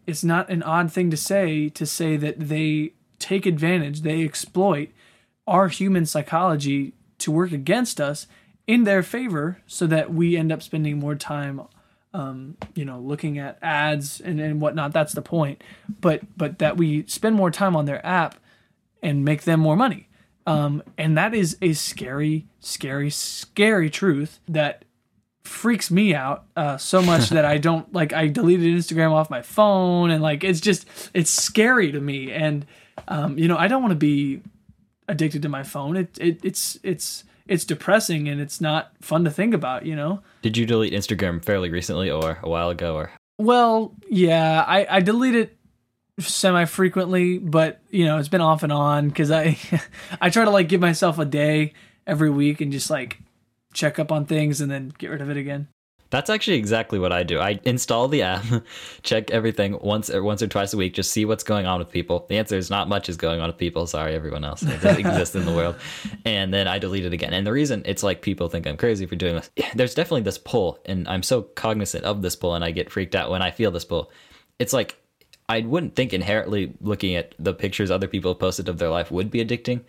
[0.06, 4.90] it's not an odd thing to say to say that they take advantage, they exploit
[5.48, 8.28] our human psychology to work against us
[8.68, 11.62] in their favor, so that we end up spending more time
[12.14, 14.94] um, you know, looking at ads and, and whatnot.
[14.94, 15.64] That's the point.
[16.02, 18.36] But but that we spend more time on their app
[19.02, 20.08] and make them more money.
[20.46, 24.84] Um, and that is a scary, scary, scary truth that
[25.44, 28.14] freaks me out uh, so much that I don't like.
[28.14, 32.32] I deleted Instagram off my phone, and like it's just it's scary to me.
[32.32, 32.66] And
[33.08, 34.42] um, you know, I don't want to be
[35.08, 35.98] addicted to my phone.
[35.98, 40.22] It, it it's it's it's depressing and it's not fun to think about, you know?
[40.42, 43.12] Did you delete Instagram fairly recently or a while ago or?
[43.38, 45.58] Well, yeah, I, I delete it
[46.20, 49.58] semi frequently, but you know, it's been off and on because I
[50.22, 51.74] I try to like give myself a day
[52.06, 53.20] every week and just like
[53.74, 55.68] check up on things and then get rid of it again.
[56.14, 57.40] That's actually exactly what I do.
[57.40, 58.46] I install the app,
[59.02, 61.90] check everything once or once or twice a week, just see what's going on with
[61.90, 62.28] people.
[62.30, 63.88] The answer is not much is going on with people.
[63.88, 65.76] Sorry, everyone else that exists in the world.
[66.26, 67.34] And then I delete it again.
[67.34, 69.50] And the reason it's like people think I'm crazy for doing this.
[69.74, 73.16] There's definitely this pull, and I'm so cognizant of this pull, and I get freaked
[73.16, 74.12] out when I feel this pull.
[74.60, 74.96] It's like
[75.50, 79.32] I wouldn't think inherently looking at the pictures other people posted of their life would
[79.32, 79.82] be addicting,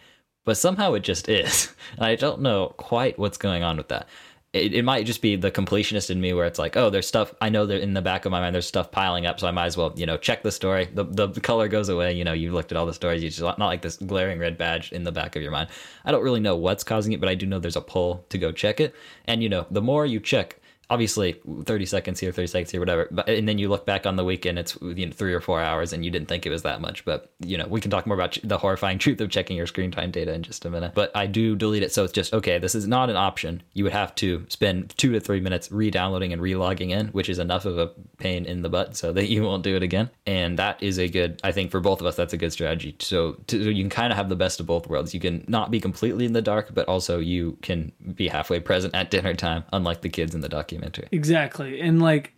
[0.46, 1.74] but somehow it just is.
[1.98, 4.08] I don't know quite what's going on with that
[4.54, 7.34] it, it might just be the completionist in me where it's like, oh, there's stuff
[7.40, 9.50] I know that in the back of my mind there's stuff piling up, so I
[9.50, 10.88] might as well, you know, check the story.
[10.94, 13.42] The the color goes away, you know, you've looked at all the stories, you just
[13.42, 15.70] not like this glaring red badge in the back of your mind.
[16.04, 18.38] I don't really know what's causing it, but I do know there's a pull to
[18.38, 18.94] go check it.
[19.26, 23.08] And you know, the more you check, obviously 30 seconds here 30 seconds here whatever
[23.10, 25.60] but and then you look back on the weekend it's you know, three or four
[25.60, 28.06] hours and you didn't think it was that much but you know we can talk
[28.06, 30.92] more about the horrifying truth of checking your screen time data in just a minute
[30.94, 33.62] but i do delete it so it's just okay this is not an option.
[33.72, 37.38] You would have to spend two to three minutes re-downloading and re-logging in which is
[37.38, 40.58] enough of a pain in the butt so that you won't do it again and
[40.58, 42.96] that is a good i think for both of us that's a good strategy.
[42.98, 45.14] So, to, so you can kind of have the best of both worlds.
[45.14, 48.94] You can not be completely in the dark but also you can be halfway present
[48.94, 51.08] at dinner time unlike the kids in the documentary documentary.
[51.12, 51.80] Exactly.
[51.80, 52.34] And like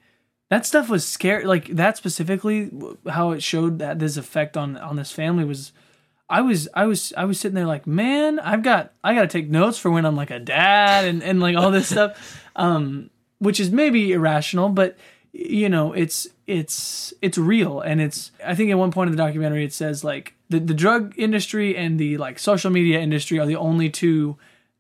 [0.51, 2.71] that stuff was scary like that specifically
[3.09, 5.73] how it showed that this effect on on this family was
[6.29, 9.29] I was I was I was sitting there like, man, I've got I got to
[9.29, 13.11] take notes for when I'm like a dad and and like all this stuff um
[13.39, 14.97] which is maybe irrational, but
[15.33, 19.23] you know, it's it's it's real and it's I think at one point in the
[19.23, 23.47] documentary it says like the the drug industry and the like social media industry are
[23.47, 24.37] the only two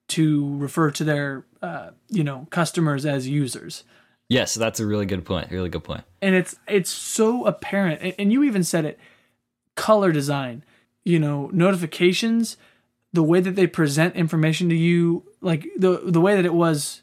[0.08, 3.84] to refer to their uh, you know customers as users.
[4.28, 5.50] Yes, that's a really good point.
[5.50, 6.04] Really good point.
[6.20, 8.98] And it's it's so apparent, and, you even said it.
[9.76, 10.64] Color design,
[11.04, 12.56] you know, notifications,
[13.12, 17.02] the way that they present information to you, like the the way that it was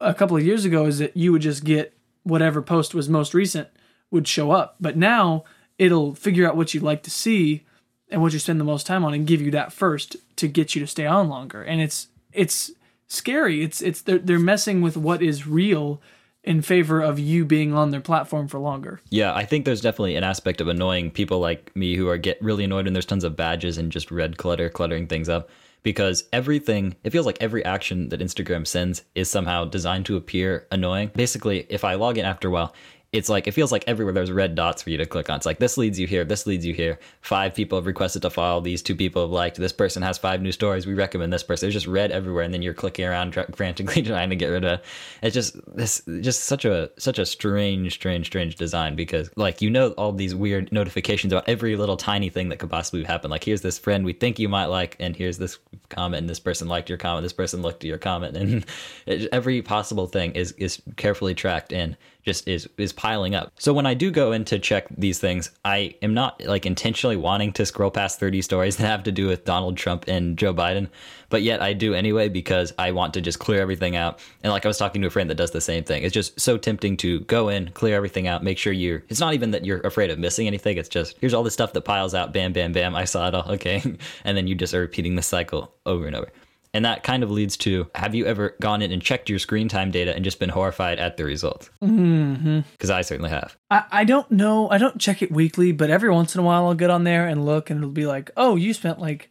[0.00, 3.32] a couple of years ago, is that you would just get whatever post was most
[3.32, 3.68] recent
[4.10, 5.44] would show up, but now
[5.78, 7.64] it'll figure out what you'd like to see
[8.08, 10.74] and what you spend the most time on and give you that first to get
[10.74, 11.62] you to stay on longer.
[11.62, 12.72] And it's it's
[13.06, 13.62] scary.
[13.62, 16.00] It's it's they're they're messing with what is real
[16.42, 19.00] in favor of you being on their platform for longer.
[19.08, 22.40] Yeah, I think there's definitely an aspect of annoying people like me who are get
[22.42, 25.48] really annoyed when there's tons of badges and just red clutter cluttering things up
[25.82, 30.66] because everything it feels like every action that Instagram sends is somehow designed to appear
[30.70, 31.10] annoying.
[31.14, 32.74] Basically, if I log in after a while,
[33.14, 35.36] it's like it feels like everywhere there's red dots for you to click on.
[35.36, 36.98] It's like this leads you here, this leads you here.
[37.20, 38.82] Five people have requested to follow these.
[38.82, 39.56] Two people have liked.
[39.56, 40.84] This person has five new stories.
[40.84, 41.68] We recommend this person.
[41.68, 44.80] It's just red everywhere, and then you're clicking around frantically trying to get rid of.
[44.80, 44.84] It.
[45.22, 49.70] It's just this, just such a such a strange, strange, strange design because like you
[49.70, 53.30] know all these weird notifications about every little tiny thing that could possibly happen.
[53.30, 56.40] Like here's this friend we think you might like, and here's this comment, and this
[56.40, 57.22] person liked your comment.
[57.22, 58.66] This person looked at your comment, and
[59.06, 63.52] it, every possible thing is is carefully tracked and just is is piling up.
[63.58, 67.16] So when I do go in to check these things, I am not like intentionally
[67.16, 70.54] wanting to scroll past 30 stories that have to do with Donald Trump and Joe
[70.54, 70.88] Biden,
[71.28, 74.20] but yet I do anyway because I want to just clear everything out.
[74.42, 76.02] And like I was talking to a friend that does the same thing.
[76.02, 79.34] It's just so tempting to go in, clear everything out, make sure you're it's not
[79.34, 82.14] even that you're afraid of missing anything, it's just here's all the stuff that piles
[82.14, 83.82] out, bam bam bam, I saw it all, okay.
[84.24, 86.28] and then you just are repeating the cycle over and over.
[86.74, 89.68] And that kind of leads to have you ever gone in and checked your screen
[89.68, 91.70] time data and just been horrified at the results?
[91.80, 92.92] Because mm-hmm.
[92.92, 93.56] I certainly have.
[93.70, 94.68] I, I don't know.
[94.68, 97.28] I don't check it weekly, but every once in a while I'll get on there
[97.28, 99.30] and look and it'll be like, oh, you spent like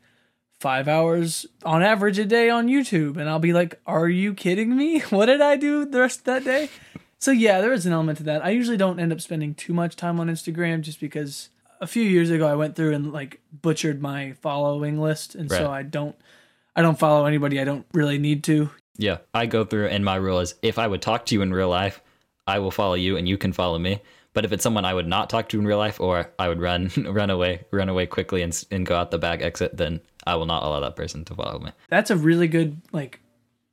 [0.62, 3.18] five hours on average a day on YouTube.
[3.18, 5.00] And I'll be like, are you kidding me?
[5.10, 6.70] What did I do the rest of that day?
[7.20, 8.46] so yeah, there is an element to that.
[8.46, 11.50] I usually don't end up spending too much time on Instagram just because
[11.82, 15.36] a few years ago I went through and like butchered my following list.
[15.36, 15.58] And right.
[15.58, 16.16] so I don't
[16.76, 18.70] I don't follow anybody I don't really need to.
[18.98, 21.54] Yeah, I go through, and my rule is if I would talk to you in
[21.54, 22.02] real life,
[22.46, 24.02] I will follow you, and you can follow me.
[24.34, 26.60] But if it's someone I would not talk to in real life, or I would
[26.60, 30.36] run run away, run away quickly, and and go out the back exit, then I
[30.36, 31.72] will not allow that person to follow me.
[31.90, 33.20] That's a really good like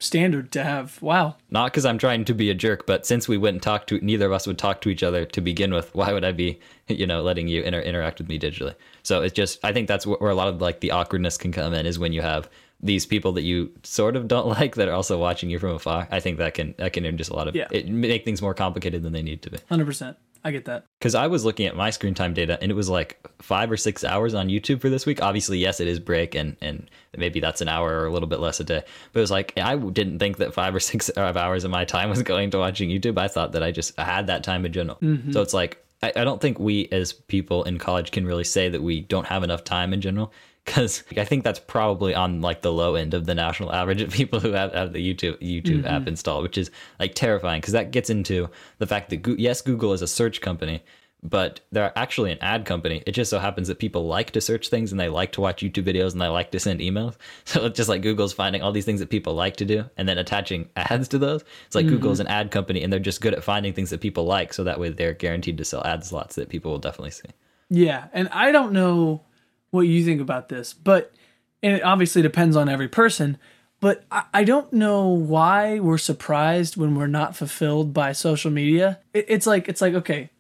[0.01, 1.01] standard to have.
[1.03, 1.37] Wow.
[1.51, 4.27] Not because I'm trying to be a jerk, but since we wouldn't talk to neither
[4.27, 6.59] of us would talk to each other to begin with, why would I be,
[6.89, 8.75] you know, letting you inter- interact with me digitally?
[9.03, 11.75] So it's just I think that's where a lot of like the awkwardness can come
[11.75, 12.49] in is when you have
[12.83, 16.09] these people that you sort of don't like that are also watching you from afar.
[16.11, 17.69] I think that can that can just a lot of yeah.
[17.71, 19.59] it make things more complicated than they need to be.
[19.69, 20.17] Hundred percent.
[20.43, 20.87] I get that.
[20.99, 23.77] Because I was looking at my screen time data and it was like five or
[23.77, 25.21] six hours on YouTube for this week.
[25.21, 28.41] Obviously, yes, it is break and and maybe that's an hour or a little bit
[28.41, 28.83] less a day.
[29.13, 32.11] But it was like I didn't think that five or six hours of my time
[32.11, 33.19] was going to watching YouTube.
[33.19, 34.99] I thought that I just had that time in general.
[35.03, 35.33] Mm-hmm.
[35.33, 38.69] So it's like I, I don't think we as people in college can really say
[38.69, 40.33] that we don't have enough time in general
[40.71, 44.13] because I think that's probably on like the low end of the national average of
[44.13, 45.87] people who have, have the YouTube YouTube mm-hmm.
[45.87, 49.93] app installed, which is like terrifying because that gets into the fact that yes, Google
[49.93, 50.85] is a search company,
[51.25, 53.03] but they're actually an ad company.
[53.05, 55.61] It just so happens that people like to search things and they like to watch
[55.61, 57.17] YouTube videos and they like to send emails.
[57.47, 60.09] So it's just like Google's finding all these things that people like to do and
[60.09, 61.43] then attaching ads to those.
[61.67, 61.97] It's like mm-hmm.
[61.97, 64.63] Google's an ad company and they're just good at finding things that people like, so
[64.63, 67.31] that way they're guaranteed to sell ad slots that people will definitely see.
[67.71, 69.23] Yeah, and I don't know
[69.71, 71.13] what you think about this, but
[71.63, 73.39] and it obviously depends on every person.
[73.81, 79.01] But I, I don't know why we're surprised when we're not fulfilled by social media.
[79.15, 80.31] It, it's like it's like okay,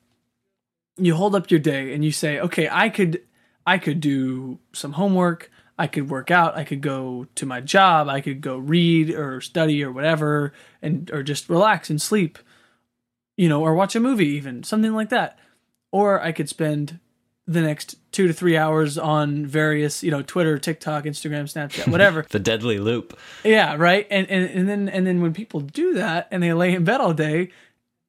[0.96, 3.22] you hold up your day and you say, okay, I could
[3.66, 5.50] I could do some homework.
[5.78, 9.40] I could work out, I could go to my job, I could go read or
[9.40, 12.38] study or whatever and or just relax and sleep.
[13.38, 15.38] You know, or watch a movie even, something like that.
[15.90, 16.98] Or I could spend
[17.50, 22.24] the next 2 to 3 hours on various, you know, Twitter, TikTok, Instagram, Snapchat, whatever.
[22.30, 23.18] the deadly loop.
[23.42, 24.06] Yeah, right.
[24.08, 27.00] And, and and then and then when people do that and they lay in bed
[27.00, 27.50] all day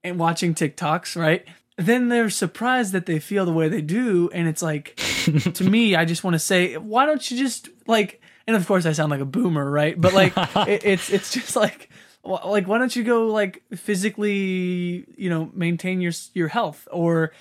[0.04, 1.44] and watching TikToks, right?
[1.78, 4.96] Then they're surprised that they feel the way they do, and it's like,
[5.54, 8.22] to me, I just want to say, why don't you just like?
[8.46, 10.00] And of course, I sound like a boomer, right?
[10.00, 10.34] But like,
[10.68, 11.90] it, it's it's just like,
[12.24, 17.32] like why don't you go like physically, you know, maintain your your health or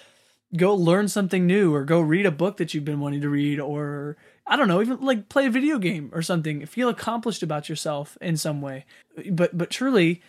[0.56, 3.60] go learn something new or go read a book that you've been wanting to read
[3.60, 6.66] or I don't know, even like play a video game or something.
[6.66, 8.84] Feel accomplished about yourself in some way.
[9.30, 10.22] But but truly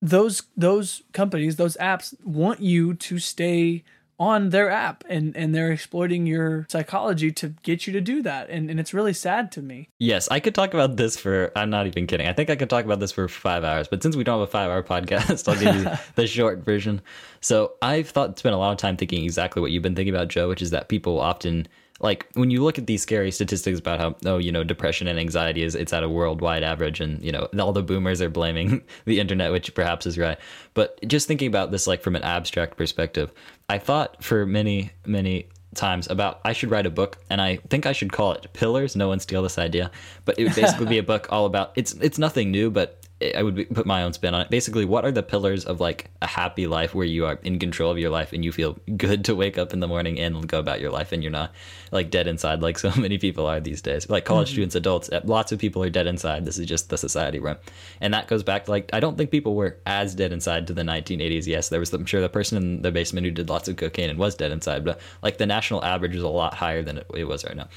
[0.00, 3.82] those those companies, those apps want you to stay
[4.18, 8.48] on their app and and they're exploiting your psychology to get you to do that
[8.50, 11.50] and and it's really sad to me Yes, I could talk about this for.
[11.56, 12.26] I'm not even kidding.
[12.26, 13.88] I think I could talk about this for five hours.
[13.88, 17.00] But since we don't have a five-hour podcast, I'll give you the short version.
[17.40, 20.28] So I've thought spent a lot of time thinking exactly what you've been thinking about,
[20.28, 21.66] Joe, which is that people often
[22.00, 25.18] like when you look at these scary statistics about how oh you know depression and
[25.18, 28.82] anxiety is it's at a worldwide average and you know all the boomers are blaming
[29.04, 30.38] the internet which perhaps is right
[30.74, 33.32] but just thinking about this like from an abstract perspective
[33.68, 37.84] i thought for many many times about I should write a book and I think
[37.84, 38.96] I should call it Pillars.
[38.96, 39.90] No one steal this idea,
[40.24, 43.42] but it would basically be a book all about it's it's nothing new, but I
[43.42, 44.50] would put my own spin on it.
[44.50, 47.90] Basically, what are the pillars of like a happy life where you are in control
[47.90, 50.58] of your life and you feel good to wake up in the morning and go
[50.58, 51.52] about your life and you're not
[51.92, 54.08] like dead inside like so many people are these days.
[54.08, 56.44] Like college students, adults, uh, lots of people are dead inside.
[56.44, 57.58] This is just the society we're in.
[58.00, 60.72] And that goes back to like I don't think people were as dead inside to
[60.72, 61.46] the 1980s.
[61.46, 64.10] Yes, there was I'm sure the person in the basement who did lots of cocaine
[64.10, 67.06] and was dead inside, but like the national average is a lot higher than it,
[67.14, 67.68] it was right now.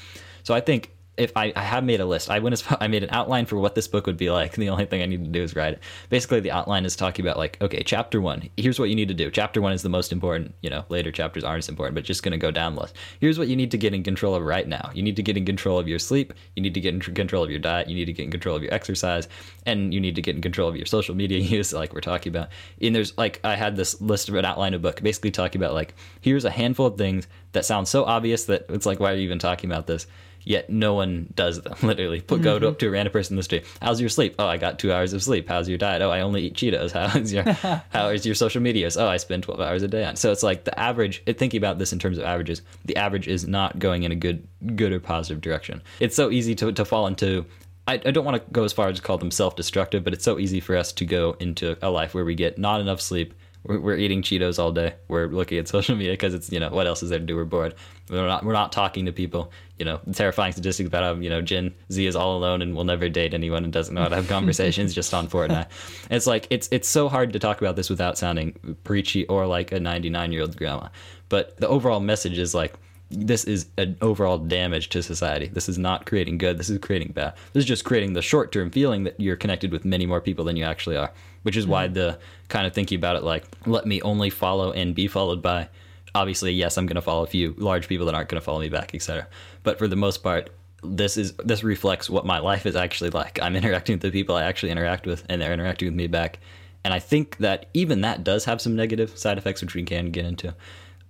[0.42, 3.02] So I think if I, I have made a list, I went as I made
[3.02, 4.52] an outline for what this book would be like.
[4.52, 5.80] The only thing I need to do is write it.
[6.08, 8.48] Basically, the outline is talking about like, okay, chapter one.
[8.56, 9.30] Here's what you need to do.
[9.30, 10.54] Chapter one is the most important.
[10.62, 12.96] You know, later chapters aren't as important, but just going to go down the list.
[13.20, 14.90] Here's what you need to get in control of right now.
[14.94, 16.32] You need to get in control of your sleep.
[16.56, 17.88] You need to get in control of your diet.
[17.88, 19.28] You need to get in control of your exercise,
[19.66, 22.30] and you need to get in control of your social media use, like we're talking
[22.34, 22.48] about.
[22.80, 25.60] And there's like I had this list of an outline of a book, basically talking
[25.60, 29.12] about like here's a handful of things that sound so obvious that it's like why
[29.12, 30.06] are you even talking about this?
[30.48, 31.76] Yet no one does them.
[31.82, 32.72] Literally, put go to, mm-hmm.
[32.72, 33.64] up to a random person in the street.
[33.82, 34.34] How's your sleep?
[34.38, 35.46] Oh, I got two hours of sleep.
[35.46, 36.00] How's your diet?
[36.00, 36.92] Oh, I only eat Cheetos.
[37.08, 37.42] How's your
[37.90, 38.96] how is your social medias?
[38.96, 40.16] Oh, I spend twelve hours a day on.
[40.16, 41.22] So it's like the average.
[41.24, 44.46] Thinking about this in terms of averages, the average is not going in a good
[44.74, 45.82] good or positive direction.
[46.00, 47.44] It's so easy to to fall into.
[47.86, 50.24] I, I don't want to go as far as to call them self-destructive, but it's
[50.24, 53.32] so easy for us to go into a life where we get not enough sleep.
[53.64, 54.94] We're, we're eating Cheetos all day.
[55.08, 57.36] We're looking at social media because it's you know what else is there to do?
[57.36, 57.74] We're bored.
[58.10, 59.52] We're not we're not talking to people.
[59.78, 62.84] You know, terrifying statistics about how you know Gen Z is all alone and will
[62.84, 65.68] never date anyone and doesn't know how to have conversations just on Fortnite.
[66.10, 69.46] And it's like it's it's so hard to talk about this without sounding preachy or
[69.46, 70.88] like a 99 year old grandma.
[71.28, 72.74] But the overall message is like
[73.10, 75.46] this is an overall damage to society.
[75.46, 76.58] This is not creating good.
[76.58, 77.34] This is creating bad.
[77.52, 80.44] This is just creating the short term feeling that you're connected with many more people
[80.44, 81.94] than you actually are, which is why mm-hmm.
[81.94, 85.68] the kind of thinking about it like, let me only follow and be followed by.
[86.14, 88.60] Obviously, yes, I'm going to follow a few large people that aren't going to follow
[88.60, 89.28] me back, etc.
[89.62, 90.50] But for the most part,
[90.82, 93.38] this is this reflects what my life is actually like.
[93.42, 96.38] I'm interacting with the people I actually interact with, and they're interacting with me back.
[96.84, 100.10] And I think that even that does have some negative side effects, which we can
[100.10, 100.54] get into.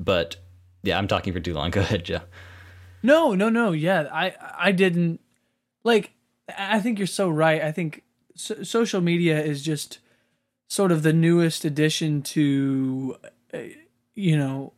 [0.01, 0.37] But
[0.83, 1.71] yeah, I'm talking for too long.
[1.73, 2.21] Go ahead, Joe.
[3.03, 3.73] No, no, no.
[3.73, 5.21] Yeah, I I didn't
[5.85, 6.13] like.
[6.57, 7.63] I think you're so right.
[7.63, 8.03] I think
[8.35, 9.99] so, social media is just
[10.69, 13.17] sort of the newest addition to,
[13.53, 13.59] uh,
[14.15, 14.73] you know,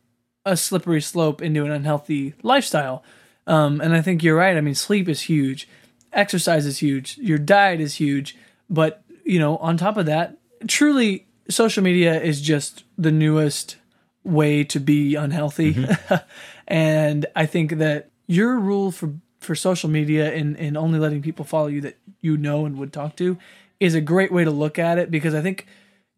[0.45, 3.03] a slippery slope into an unhealthy lifestyle.
[3.45, 4.57] Um, and I think you're right.
[4.57, 5.67] I mean, sleep is huge,
[6.13, 8.37] exercise is huge, your diet is huge,
[8.69, 13.77] but you know, on top of that, truly, social media is just the newest
[14.23, 15.85] way to be unhealthy.
[16.67, 21.43] and I think that your rule for for social media and, and only letting people
[21.43, 23.37] follow you that you know and would talk to
[23.79, 25.65] is a great way to look at it because I think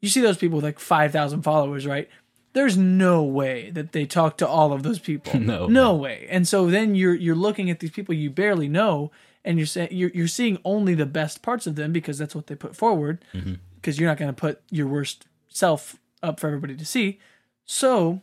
[0.04, 2.10] you see those people with like 5,000 followers, right?
[2.52, 5.40] There's no way that they talk to all of those people.
[5.40, 5.68] No.
[5.68, 6.28] no way.
[6.30, 9.12] And so then you're you're looking at these people you barely know
[9.46, 12.48] and you're saying you're, you're seeing only the best parts of them because that's what
[12.48, 13.54] they put forward mm-hmm.
[13.76, 17.18] because you're not going to put your worst self up for everybody to see.
[17.64, 18.22] So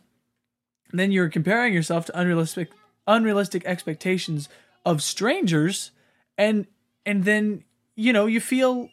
[0.93, 2.69] then you're comparing yourself to unrealistic
[3.07, 4.49] unrealistic expectations
[4.85, 5.89] of strangers
[6.37, 6.67] and
[7.07, 7.63] and then
[7.95, 8.91] you know you feel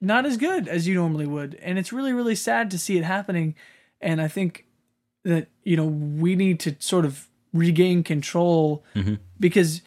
[0.00, 3.04] not as good as you normally would and it's really really sad to see it
[3.04, 3.54] happening
[4.00, 4.64] and i think
[5.24, 9.14] that you know we need to sort of regain control mm-hmm.
[9.40, 9.82] because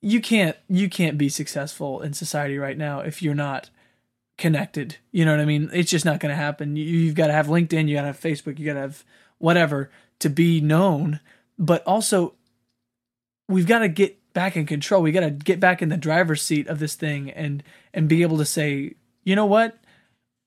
[0.00, 3.70] you can't you can't be successful in society right now if you're not
[4.40, 4.96] connected.
[5.12, 5.70] You know what I mean?
[5.72, 6.74] It's just not going to happen.
[6.74, 9.04] You, you've got to have LinkedIn, you got to have Facebook, you got to have
[9.38, 9.90] whatever
[10.20, 11.20] to be known.
[11.58, 12.34] But also,
[13.48, 15.02] we've got to get back in control.
[15.02, 18.22] We got to get back in the driver's seat of this thing and and be
[18.22, 18.94] able to say,
[19.24, 19.78] you know what?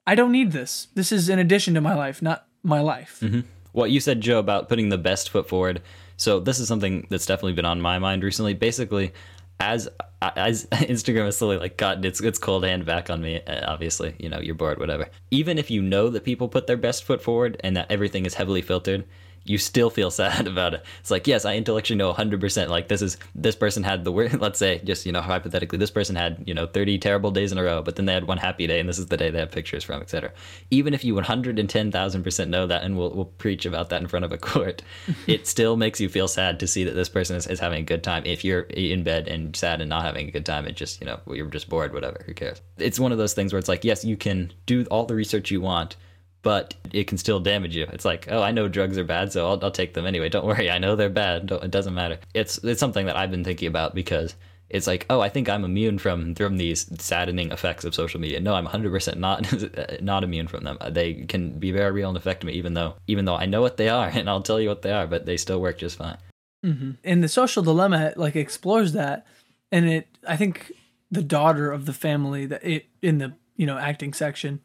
[0.05, 0.87] I don't need this.
[0.95, 3.19] This is in addition to my life, not my life.
[3.21, 3.41] Mm-hmm.
[3.71, 5.81] What you said, Joe, about putting the best foot forward.
[6.17, 8.53] So this is something that's definitely been on my mind recently.
[8.53, 9.13] Basically,
[9.59, 9.87] as
[10.21, 14.15] as Instagram has slowly like gotten its its cold hand back on me, uh, obviously,
[14.19, 15.07] you know, you're bored, whatever.
[15.31, 18.35] Even if you know that people put their best foot forward and that everything is
[18.35, 19.05] heavily filtered,
[19.45, 20.85] you still feel sad about it.
[20.99, 22.69] It's like, yes, I intellectually know 100%.
[22.69, 25.91] Like, this is, this person had the worst, let's say, just, you know, hypothetically, this
[25.91, 28.37] person had, you know, 30 terrible days in a row, but then they had one
[28.37, 30.31] happy day, and this is the day they have pictures from, etc.
[30.71, 34.31] Even if you 110,000% know that, and we'll, we'll preach about that in front of
[34.31, 34.81] a court,
[35.27, 37.85] it still makes you feel sad to see that this person is, is having a
[37.85, 38.23] good time.
[38.25, 41.07] If you're in bed and sad and not having a good time, it just, you
[41.07, 42.61] know, you're just bored, whatever, who cares?
[42.77, 45.51] It's one of those things where it's like, yes, you can do all the research
[45.51, 45.95] you want,
[46.43, 47.87] but it can still damage you.
[47.91, 50.29] It's like, oh, I know drugs are bad, so I'll, I'll take them anyway.
[50.29, 51.47] Don't worry, I know they're bad.
[51.47, 52.19] Don't, it doesn't matter.
[52.33, 54.35] It's it's something that I've been thinking about because
[54.69, 58.39] it's like, oh, I think I'm immune from from these saddening effects of social media.
[58.39, 60.77] No, I'm 100% not not immune from them.
[60.89, 63.77] They can be very real and affect me, even though even though I know what
[63.77, 66.17] they are and I'll tell you what they are, but they still work just fine.
[66.65, 66.91] Mm-hmm.
[67.03, 69.25] And the social dilemma like explores that,
[69.71, 70.73] and it I think
[71.09, 74.59] the daughter of the family that it in the you know acting section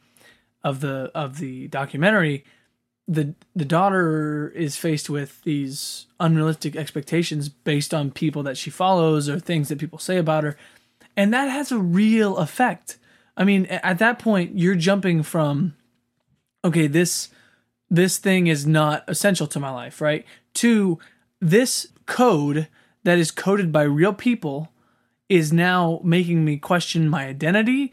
[0.62, 2.44] of the of the documentary,
[3.06, 9.28] the the daughter is faced with these unrealistic expectations based on people that she follows
[9.28, 10.56] or things that people say about her,
[11.16, 12.98] and that has a real effect.
[13.36, 15.74] I mean, at that point, you're jumping from,
[16.64, 17.30] okay, this
[17.90, 20.26] this thing is not essential to my life, right?
[20.54, 20.98] To
[21.40, 22.68] this code
[23.04, 24.72] that is coded by real people
[25.28, 27.92] is now making me question my identity,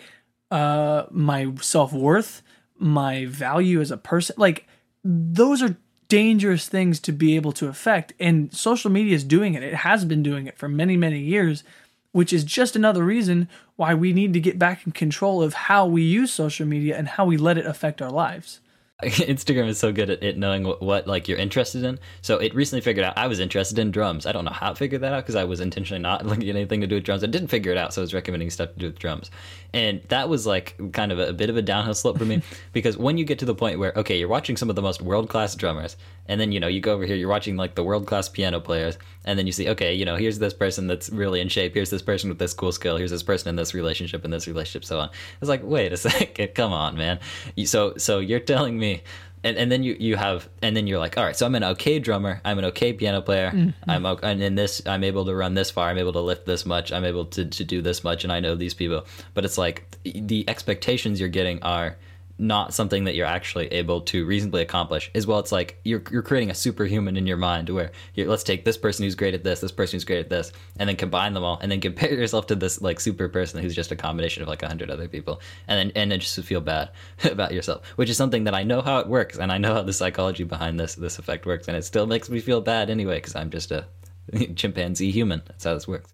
[0.51, 2.41] uh, my self worth,
[2.77, 4.35] my value as a person.
[4.37, 4.67] Like
[5.03, 8.13] those are dangerous things to be able to affect.
[8.19, 9.63] And social media is doing it.
[9.63, 11.63] It has been doing it for many, many years,
[12.11, 15.85] which is just another reason why we need to get back in control of how
[15.85, 18.61] we use social media and how we let it affect our lives.
[19.03, 21.99] Instagram is so good at it knowing what, what, like you're interested in.
[22.21, 24.25] So it recently figured out I was interested in drums.
[24.25, 26.55] I don't know how it figured that out because I was intentionally not looking at
[26.55, 27.23] anything to do with drums.
[27.23, 29.31] I didn't figure it out, so I was recommending stuff to do with drums.
[29.75, 32.41] And that was like kind of a, a bit of a downhill slope for me
[32.71, 35.01] because when you get to the point where okay, you're watching some of the most
[35.01, 35.97] world class drummers,
[36.27, 38.61] and then you know you go over here, you're watching like the world class piano
[38.61, 41.73] players, and then you see okay, you know here's this person that's really in shape,
[41.73, 44.47] here's this person with this cool skill, here's this person in this relationship, in this
[44.47, 45.09] relationship, so on.
[45.41, 47.19] It's like wait a second, come on, man.
[47.65, 49.03] So so you're telling me
[49.45, 51.63] and, and then you, you have and then you're like all right so i'm an
[51.63, 53.89] okay drummer i'm an okay piano player mm-hmm.
[53.89, 56.45] i'm okay, and in this i'm able to run this far i'm able to lift
[56.45, 59.45] this much i'm able to, to do this much and i know these people but
[59.45, 61.95] it's like the expectations you're getting are
[62.37, 66.21] not something that you're actually able to reasonably accomplish as well it's like you're, you're
[66.21, 69.61] creating a superhuman in your mind where let's take this person who's great at this
[69.61, 72.47] this person who's great at this and then combine them all and then compare yourself
[72.47, 75.41] to this like super person who's just a combination of like a hundred other people.
[75.67, 76.91] And then and then just feel bad
[77.23, 79.81] about yourself which is something that i know how it works and i know how
[79.81, 81.67] the psychology behind this this effect works.
[81.67, 83.87] And it still makes me feel bad anyway because i'm just a
[84.55, 85.41] chimpanzee human.
[85.47, 86.13] That's how this works.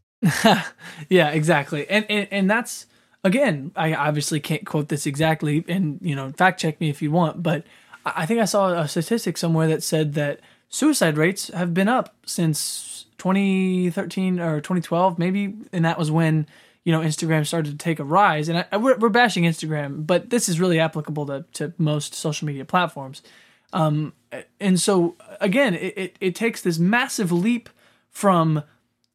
[1.10, 1.90] Yeah exactly.
[1.90, 2.86] And, and and that's
[3.24, 7.12] again, I obviously can't quote this exactly, and you know, fact check me if you
[7.12, 7.64] want, but
[8.06, 12.16] I think I saw a statistic somewhere that said that suicide rates have been up
[12.26, 16.48] since 2013 or 2012, maybe, and that was when
[16.84, 18.50] you know Instagram started to take a rise.
[18.50, 22.48] And I, we're, we're bashing Instagram, but this is really applicable to to most social
[22.48, 23.22] media platforms.
[23.74, 24.14] Um,
[24.60, 27.70] and so again, it, it, it takes this massive leap
[28.10, 28.64] from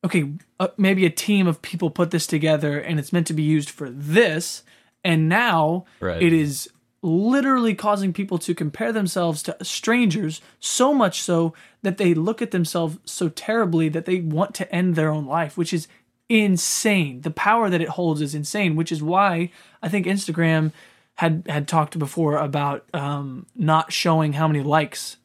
[0.07, 3.43] okay, uh, maybe a team of people put this together and it's meant to be
[3.43, 4.63] used for this,
[5.05, 6.23] and now right.
[6.23, 6.71] it is
[7.03, 12.51] literally causing people to compare themselves to strangers so much so that they look at
[12.51, 15.87] themselves so terribly that they want to end their own life, which is
[16.29, 17.21] insane.
[17.21, 19.51] The power that it holds is insane, which is why
[19.83, 20.73] I think Instagram
[21.17, 25.17] had had talked before about um, not showing how many likes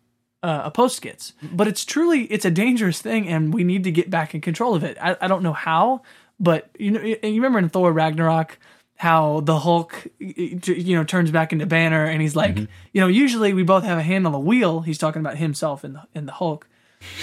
[0.43, 1.33] uh, a post gets.
[1.41, 4.75] But it's truly it's a dangerous thing, and we need to get back in control
[4.75, 4.97] of it.
[5.01, 6.01] I, I don't know how,
[6.39, 8.57] but you know, you remember in Thor Ragnarok
[8.97, 12.71] how the Hulk you know turns back into Banner, and he's like, mm-hmm.
[12.93, 14.81] you know, usually we both have a hand on the wheel.
[14.81, 16.67] He's talking about himself in the in the Hulk,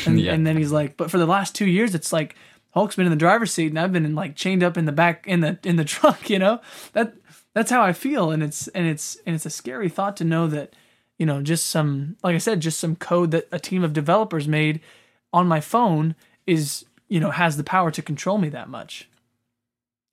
[0.07, 0.33] and, yeah.
[0.33, 2.37] and then he's like, but for the last two years, it's like
[2.71, 4.93] Hulk's been in the driver's seat, and I've been in, like chained up in the
[4.93, 6.31] back in the in the trunk.
[6.31, 6.61] You know
[6.93, 7.14] that
[7.55, 10.47] that's how I feel, and it's and it's and it's a scary thought to know
[10.47, 10.75] that
[11.19, 14.49] you know, just some, like I said, just some code that a team of developers
[14.49, 14.81] made
[15.33, 16.14] on my phone
[16.47, 19.09] is you know, has the power to control me that much.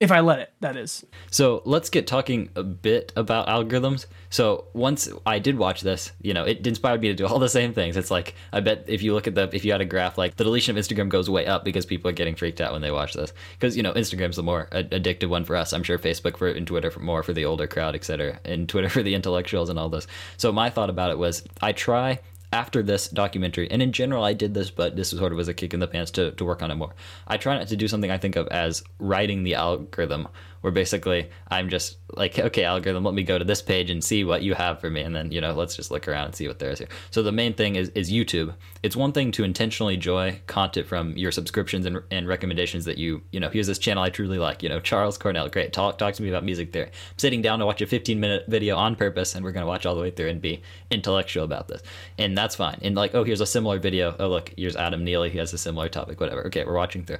[0.02, 1.06] If I let it, that is.
[1.32, 4.08] So let's get talking a bit about algorithms.
[4.30, 7.48] So once I did watch this, you know, it inspired me to do all the
[7.48, 7.96] same things.
[7.96, 10.36] It's like I bet if you look at the if you had a graph, like
[10.36, 12.92] the deletion of Instagram goes way up because people are getting freaked out when they
[12.92, 13.32] watch this.
[13.54, 15.72] Because you know, Instagram's the more addictive one for us.
[15.72, 18.42] I'm sure Facebook for and Twitter for more for the older crowd, etc.
[18.44, 20.08] And Twitter for the intellectuals and all this.
[20.36, 22.20] So my thought about it was I try
[22.56, 25.54] after this documentary, and in general, I did this, but this sort of was a
[25.54, 26.96] kick in the pants to, to work on it more.
[27.28, 30.30] I try not to do something I think of as writing the algorithm
[30.62, 34.24] where basically I'm just like, okay, algorithm, let me go to this page and see
[34.24, 36.48] what you have for me, and then you know, let's just look around and see
[36.48, 36.88] what there is here.
[37.12, 38.54] So the main thing is is YouTube.
[38.84, 43.22] It's one thing to intentionally joy content from your subscriptions and, and recommendations that you
[43.32, 43.50] you know.
[43.50, 44.64] Here's this channel I truly like.
[44.64, 45.74] You know, Charles Cornell, great.
[45.74, 46.88] Talk talk to me about music theory.
[46.88, 49.86] I'm sitting down to watch a 15 minute video on purpose, and we're gonna watch
[49.86, 51.82] all the way through and be intellectual about this,
[52.18, 52.80] and that's fine.
[52.82, 54.16] And like, oh, here's a similar video.
[54.20, 55.30] Oh, look, here's Adam Neely.
[55.30, 56.20] He has a similar topic.
[56.20, 56.48] Whatever.
[56.48, 57.20] Okay, we're watching through.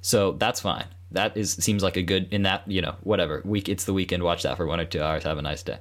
[0.00, 3.68] So that's fine that is seems like a good in that you know whatever week
[3.68, 5.78] it's the weekend watch that for one or two hours have a nice day.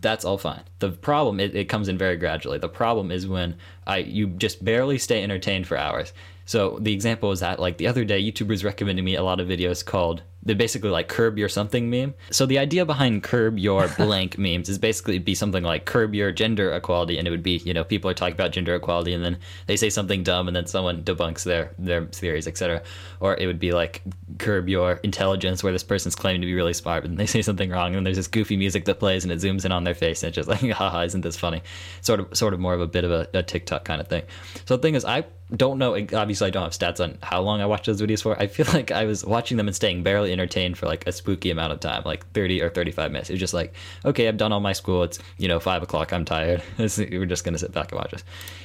[0.00, 0.62] That's all fine.
[0.78, 2.58] The problem it, it comes in very gradually.
[2.58, 6.12] The problem is when i you just barely stay entertained for hours.
[6.44, 9.48] So the example is that like the other day youtubers recommended me a lot of
[9.48, 12.14] videos called they basically like curb your something meme.
[12.30, 16.32] So the idea behind curb your blank memes is basically be something like curb your
[16.32, 19.24] gender equality, and it would be you know people are talking about gender equality, and
[19.24, 22.82] then they say something dumb, and then someone debunks their their theories, etc.
[23.20, 24.02] Or it would be like
[24.38, 27.70] curb your intelligence, where this person's claiming to be really smart, but they say something
[27.70, 30.22] wrong, and there's this goofy music that plays, and it zooms in on their face,
[30.22, 31.62] and it's just like haha, isn't this funny?
[32.00, 34.22] Sort of sort of more of a bit of a, a TikTok kind of thing.
[34.64, 35.24] So the thing is, I
[35.56, 35.94] don't know.
[35.94, 38.38] Obviously, I don't have stats on how long I watched those videos for.
[38.40, 41.50] I feel like I was watching them and staying barely entertained for like a spooky
[41.50, 43.30] amount of time, like 30 or 35 minutes.
[43.30, 43.74] It was just like,
[44.04, 45.02] okay, I've done all my school.
[45.02, 46.12] It's, you know, five o'clock.
[46.12, 46.62] I'm tired.
[46.78, 48.24] We're just going to sit back and watch this.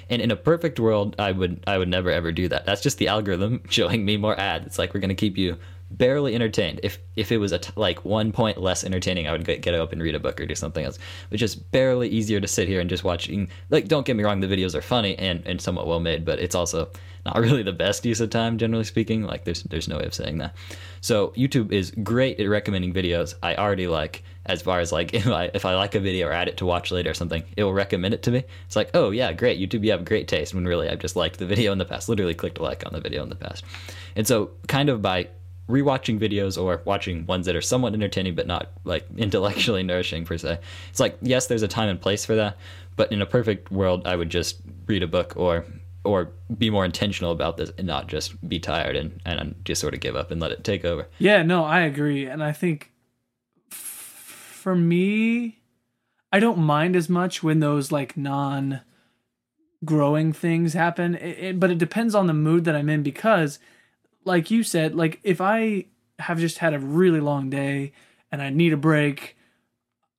[0.09, 2.65] And in a perfect world, I would, I would never ever do that.
[2.65, 4.65] That's just the algorithm showing me more ads.
[4.65, 5.57] It's like, we're going to keep you
[5.89, 6.79] barely entertained.
[6.83, 9.73] If if it was a t- like one point less entertaining, I would get, get
[9.73, 10.99] up and read a book or do something else.
[11.29, 13.49] But just barely easier to sit here and just watching.
[13.69, 16.39] Like, don't get me wrong, the videos are funny and, and somewhat well made, but
[16.39, 16.89] it's also
[17.25, 19.23] not really the best use of time, generally speaking.
[19.23, 20.55] Like, there's there's no way of saying that.
[21.01, 24.23] So YouTube is great at recommending videos I already like.
[24.45, 26.65] As far as like if I if I like a video or add it to
[26.65, 28.43] watch later or something, it will recommend it to me.
[28.65, 30.53] It's like, oh yeah, great, YouTube, you have great taste.
[30.53, 33.01] When really I've just liked the video in the past, literally clicked like on the
[33.01, 33.63] video in the past.
[34.15, 35.27] And so, kind of by
[35.67, 40.37] rewatching videos or watching ones that are somewhat entertaining but not like intellectually nourishing per
[40.37, 40.59] se.
[40.89, 42.57] It's like yes, there's a time and place for that,
[42.95, 45.65] but in a perfect world, I would just read a book or
[46.03, 49.93] or be more intentional about this and not just be tired and and just sort
[49.93, 51.07] of give up and let it take over.
[51.19, 52.91] Yeah, no, I agree, and I think
[53.71, 53.77] f-
[54.61, 55.59] for me,
[56.31, 58.81] I don't mind as much when those like non
[59.85, 63.59] growing things happen, it, it, but it depends on the mood that I'm in because
[64.27, 65.85] like you said, like if I
[66.19, 67.93] have just had a really long day
[68.31, 69.37] and I need a break,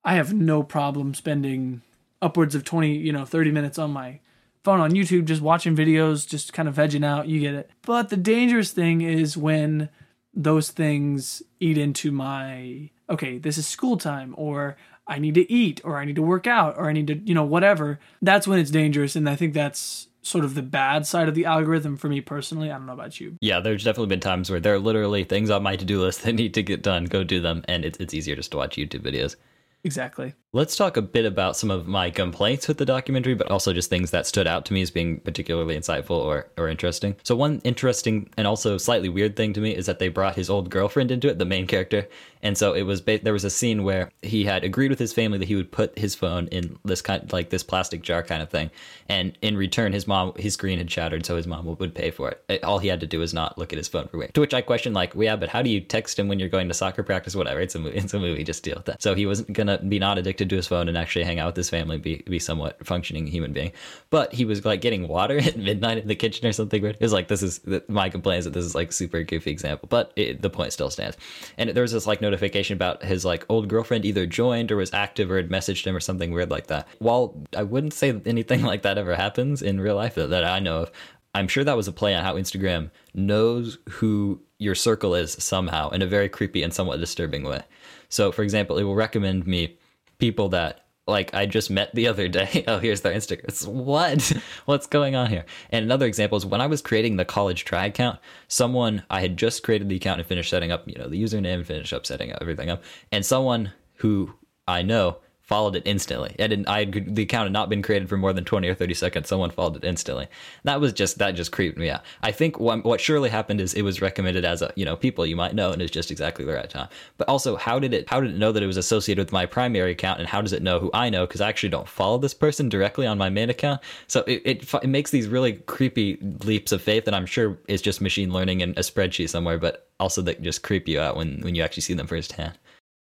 [0.03, 1.83] I have no problem spending
[2.21, 4.19] upwards of 20, you know, 30 minutes on my
[4.63, 7.69] phone on YouTube just watching videos, just kind of vegging out, you get it.
[7.83, 9.89] But the dangerous thing is when
[10.33, 15.81] those things eat into my okay, this is school time or I need to eat
[15.83, 17.99] or I need to work out or I need to, you know, whatever.
[18.21, 21.45] That's when it's dangerous and I think that's sort of the bad side of the
[21.45, 22.69] algorithm for me personally.
[22.69, 23.35] I don't know about you.
[23.41, 26.23] Yeah, there's definitely been times where there are literally things on my to do list
[26.23, 27.05] that need to get done.
[27.05, 29.35] Go do them, and it's it's easier just to watch YouTube videos.
[29.83, 30.33] Exactly.
[30.51, 33.87] Let's talk a bit about some of my complaints with the documentary, but also just
[33.87, 37.15] things that stood out to me as being particularly insightful or, or interesting.
[37.21, 40.49] So, one interesting and also slightly weird thing to me is that they brought his
[40.49, 42.07] old girlfriend into it, the main character.
[42.41, 45.11] And so it was ba- there was a scene where he had agreed with his
[45.11, 48.41] family that he would put his phone in this kind like this plastic jar kind
[48.41, 48.71] of thing,
[49.09, 52.31] and in return, his mom his screen had shattered, so his mom would pay for
[52.47, 52.63] it.
[52.63, 54.33] All he had to do was not look at his phone for a week.
[54.33, 56.69] To which I questioned, like, yeah, but how do you text him when you're going
[56.69, 57.35] to soccer practice?
[57.35, 57.97] Whatever, it's a movie.
[57.97, 58.43] It's a movie.
[58.43, 59.01] Just deal with that.
[59.01, 61.55] So he wasn't gonna be not addicted to his phone and actually hang out with
[61.55, 63.71] his family, be be somewhat functioning human being.
[64.09, 66.95] But he was like getting water at midnight in the kitchen or something weird.
[66.95, 69.87] It was like this is my complaint is that this is like super goofy example,
[69.89, 71.17] but it, the point still stands.
[71.57, 74.93] And there was this like notification about his like old girlfriend either joined or was
[74.93, 76.87] active or had messaged him or something weird like that.
[76.99, 80.59] While I wouldn't say anything like that ever happens in real life that, that I
[80.59, 80.91] know of,
[81.35, 85.89] I'm sure that was a play on how Instagram knows who your circle is somehow
[85.89, 87.61] in a very creepy and somewhat disturbing way.
[88.09, 89.77] So, for example, it will recommend me
[90.19, 92.63] people that like I just met the other day.
[92.67, 93.45] Oh, here's their Instagram.
[93.45, 94.31] It's, what?
[94.65, 95.45] What's going on here?
[95.71, 99.37] And another example is when I was creating the college try account, someone I had
[99.37, 102.31] just created the account and finished setting up, you know, the username, finished up setting
[102.31, 104.35] up everything up, and someone who
[104.67, 105.17] I know
[105.49, 106.35] followed it instantly.
[106.37, 106.67] I didn't.
[106.67, 109.27] I had, the account had not been created for more than twenty or thirty seconds.
[109.27, 110.27] Someone followed it instantly.
[110.63, 112.03] That was just that just creeped me out.
[112.21, 115.25] I think what, what surely happened is it was recommended as a you know people
[115.25, 116.87] you might know and it's just exactly the right time.
[117.17, 119.47] But also, how did it how did it know that it was associated with my
[119.47, 121.25] primary account and how does it know who I know?
[121.25, 123.81] Because I actually don't follow this person directly on my main account.
[124.05, 127.81] So it, it it makes these really creepy leaps of faith that I'm sure is
[127.81, 131.41] just machine learning in a spreadsheet somewhere, but also that just creep you out when
[131.41, 132.57] when you actually see them firsthand.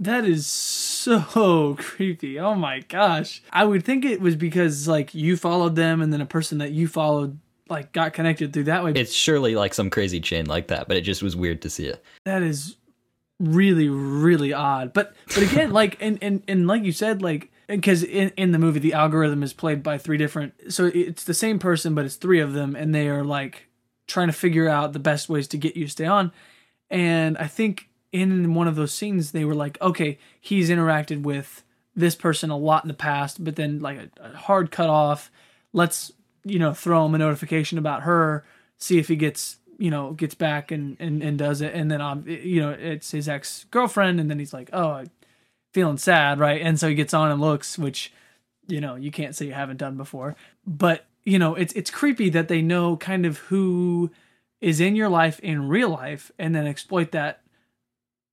[0.00, 0.46] That is
[1.00, 2.38] so creepy.
[2.38, 3.42] Oh my gosh.
[3.52, 6.72] I would think it was because like you followed them and then a person that
[6.72, 7.38] you followed
[7.68, 8.92] like got connected through that way.
[8.94, 11.86] It's surely like some crazy chain like that, but it just was weird to see
[11.86, 12.04] it.
[12.24, 12.76] That is
[13.38, 14.92] really really odd.
[14.92, 18.58] But but again like and and and like you said like because in, in the
[18.58, 22.16] movie the algorithm is played by three different so it's the same person but it's
[22.16, 23.68] three of them and they are like
[24.08, 26.32] trying to figure out the best ways to get you to stay on
[26.90, 31.62] and i think in one of those scenes they were like okay he's interacted with
[31.94, 35.30] this person a lot in the past but then like a, a hard cut off
[35.72, 36.12] let's
[36.44, 38.44] you know throw him a notification about her
[38.78, 41.74] see if he gets you know gets back and and, and does it.
[41.74, 45.10] And then um you know it's his ex-girlfriend and then he's like oh I'm
[45.72, 46.60] feeling sad right?
[46.60, 48.12] And so he gets on and looks which
[48.68, 50.36] you know you can't say you haven't done before.
[50.66, 54.10] But you know it's it's creepy that they know kind of who
[54.60, 57.40] is in your life in real life and then exploit that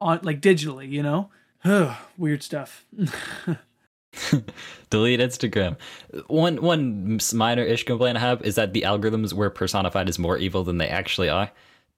[0.01, 1.29] on like digitally you know?
[2.17, 2.85] Weird stuff.
[4.89, 5.77] Delete instagram.
[6.27, 10.37] One one minor ish complaint i have is that the algorithms were personified as more
[10.37, 11.51] evil than they actually are.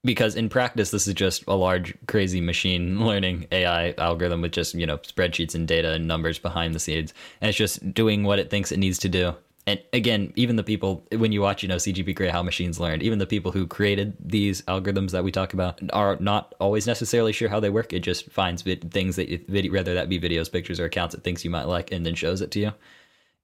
[0.03, 4.73] Because in practice this is just a large crazy machine learning ai algorithm with just
[4.73, 7.13] you know spreadsheets and data and numbers behind the scenes.
[7.41, 9.35] And it's just doing what it thinks it needs to do
[9.69, 13.03] and again even the people when you watch you know cgp Grey how machines learned
[13.03, 17.31] even the people who created these algorithms that we talk about are not always necessarily
[17.31, 17.93] sure how they work.
[17.93, 21.43] It just finds things that it, whether that be videos pictures or accounts it thinks
[21.43, 22.73] you might like and then shows it to you.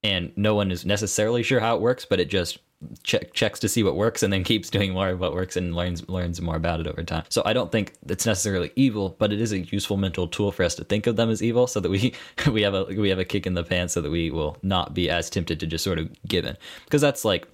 [0.02, 2.58] And no one is necessarily sure how it works but it just
[3.02, 5.74] check, checks to see what works and then keeps doing more of what works and
[5.74, 7.24] learns learns more about it over time.
[7.28, 10.62] So I don't think it's necessarily evil, but it is a useful mental tool for
[10.62, 12.14] us to think of them as evil, so that we
[12.50, 14.94] we have a we have a kick in the pants, so that we will not
[14.94, 17.48] be as tempted to just sort of give in, because that's like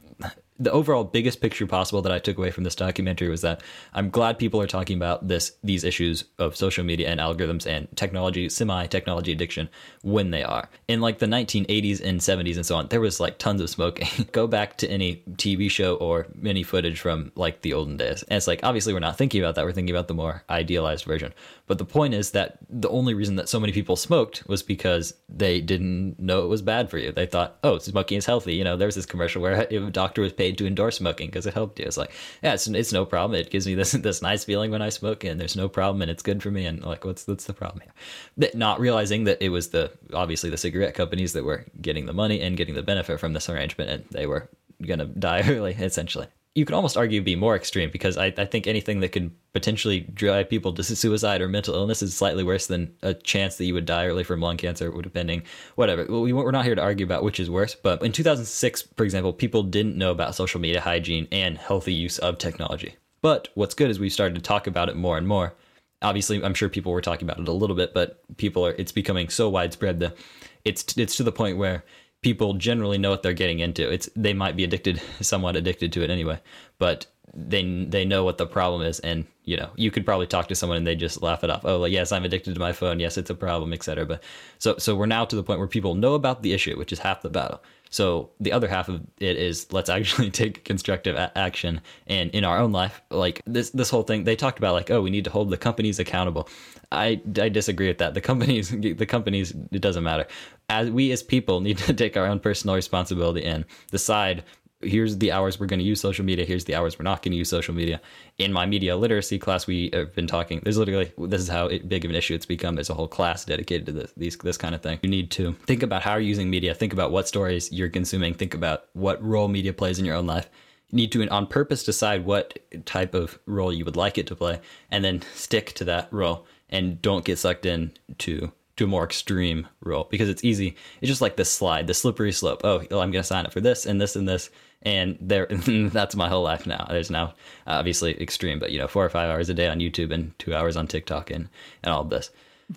[0.62, 3.62] the overall biggest picture possible that I took away from this documentary was that
[3.94, 7.88] I'm glad people are talking about this these issues of social media and algorithms and
[7.96, 9.68] technology, semi technology addiction
[10.02, 10.70] when they are.
[10.86, 14.26] In like the 1980s and 70s and so on, there was like tons of smoking.
[14.32, 18.22] Go back to any TV show or any footage from like the olden days.
[18.24, 21.04] And it's like obviously we're not thinking about that, we're thinking about the more idealized
[21.04, 21.34] version.
[21.66, 25.14] But the point is that the only reason that so many people smoked was because
[25.28, 27.10] they didn't know it was bad for you.
[27.10, 30.22] They thought, "Oh, smoking is healthy." You know, there was this commercial where a doctor
[30.22, 31.84] was paid to endorse smoking because it helped you.
[31.84, 32.10] It's like,
[32.42, 33.38] yeah, it's, it's no problem.
[33.38, 36.10] It gives me this this nice feeling when I smoke, and there's no problem, and
[36.10, 36.66] it's good for me.
[36.66, 37.92] And like, what's what's the problem here?
[38.36, 42.12] But not realizing that it was the obviously the cigarette companies that were getting the
[42.12, 44.48] money and getting the benefit from this arrangement, and they were
[44.82, 48.66] gonna die early, essentially you could almost argue be more extreme because I, I think
[48.66, 52.94] anything that could potentially drive people to suicide or mental illness is slightly worse than
[53.02, 55.44] a chance that you would die early from lung cancer, depending,
[55.76, 56.04] whatever.
[56.04, 59.32] We, we're not here to argue about which is worse, but in 2006, for example,
[59.32, 62.96] people didn't know about social media hygiene and healthy use of technology.
[63.22, 65.54] But what's good is we started to talk about it more and more.
[66.02, 68.92] Obviously, I'm sure people were talking about it a little bit, but people are, it's
[68.92, 70.16] becoming so widespread that
[70.64, 71.84] it's, it's to the point where
[72.22, 73.90] people generally know what they're getting into.
[73.90, 76.40] It's they might be addicted, somewhat addicted to it anyway,
[76.78, 80.48] but they they know what the problem is, and you know you could probably talk
[80.48, 81.64] to someone and they just laugh it off.
[81.64, 83.00] Oh, like yes, I'm addicted to my phone.
[83.00, 84.06] Yes, it's a problem, etc.
[84.06, 84.22] But
[84.58, 86.98] so so we're now to the point where people know about the issue, which is
[86.98, 87.62] half the battle.
[87.92, 92.42] So the other half of it is let's actually take constructive a- action and in
[92.44, 95.24] our own life, like this this whole thing they talked about like oh we need
[95.24, 96.48] to hold the companies accountable.
[96.90, 98.14] I, I disagree with that.
[98.14, 100.26] The companies the companies it doesn't matter.
[100.72, 104.42] As we as people need to take our own personal responsibility and decide
[104.80, 107.30] here's the hours we're going to use social media here's the hours we're not going
[107.30, 108.00] to use social media.
[108.38, 112.06] In my media literacy class we have been talking there's literally this is how big
[112.06, 114.74] of an issue it's become there's a whole class dedicated to this these, this kind
[114.74, 114.98] of thing.
[115.02, 118.32] You need to think about how you're using media think about what stories you're consuming
[118.32, 120.48] think about what role media plays in your own life.
[120.88, 124.34] You need to on purpose decide what type of role you would like it to
[124.34, 124.58] play
[124.90, 128.52] and then stick to that role and don't get sucked in to
[128.82, 130.76] to a more extreme role because it's easy.
[131.00, 132.62] It's just like this slide, the slippery slope.
[132.64, 134.50] Oh, I'm going to sign up for this and this and this,
[134.82, 135.46] and there.
[135.66, 136.86] that's my whole life now.
[136.90, 137.34] There's now
[137.66, 140.54] obviously extreme, but you know, four or five hours a day on YouTube and two
[140.54, 141.48] hours on TikTok and
[141.82, 142.30] and all of this.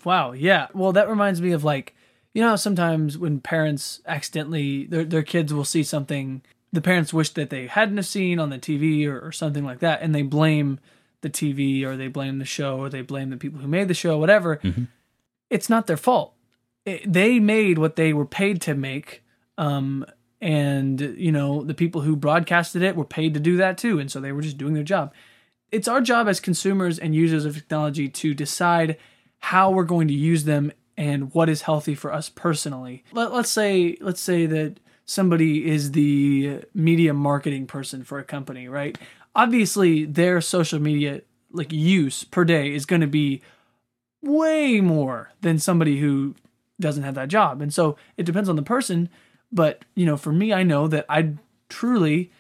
[0.03, 0.33] Wow.
[0.33, 0.67] Yeah.
[0.73, 1.95] Well, that reminds me of like
[2.33, 7.29] you know sometimes when parents accidentally their their kids will see something the parents wish
[7.31, 10.21] that they hadn't have seen on the TV or, or something like that, and they
[10.21, 10.79] blame
[11.21, 13.93] the TV or they blame the show or they blame the people who made the
[13.95, 14.57] show, whatever.
[14.57, 14.83] Mm-hmm
[15.55, 16.33] it's not their fault.
[16.85, 19.23] it, they made what they were paid to make.
[19.57, 20.05] Um,
[20.41, 24.11] and you know the people who broadcasted it were paid to do that too and
[24.11, 25.13] so they were just doing their job
[25.71, 28.97] it's our job as consumers and users of technology to decide
[29.39, 33.49] how we're going to use them and what is healthy for us personally Let, let's
[33.49, 38.97] say let's say that somebody is the media marketing person for a company right
[39.33, 43.41] obviously their social media like use per day is going to be
[44.25, 46.35] way more than somebody who
[46.79, 47.61] doesn't have that job.
[47.61, 49.09] And so it depends on the person
[49.55, 51.33] but, you know, for me, I know that I
[51.69, 52.31] truly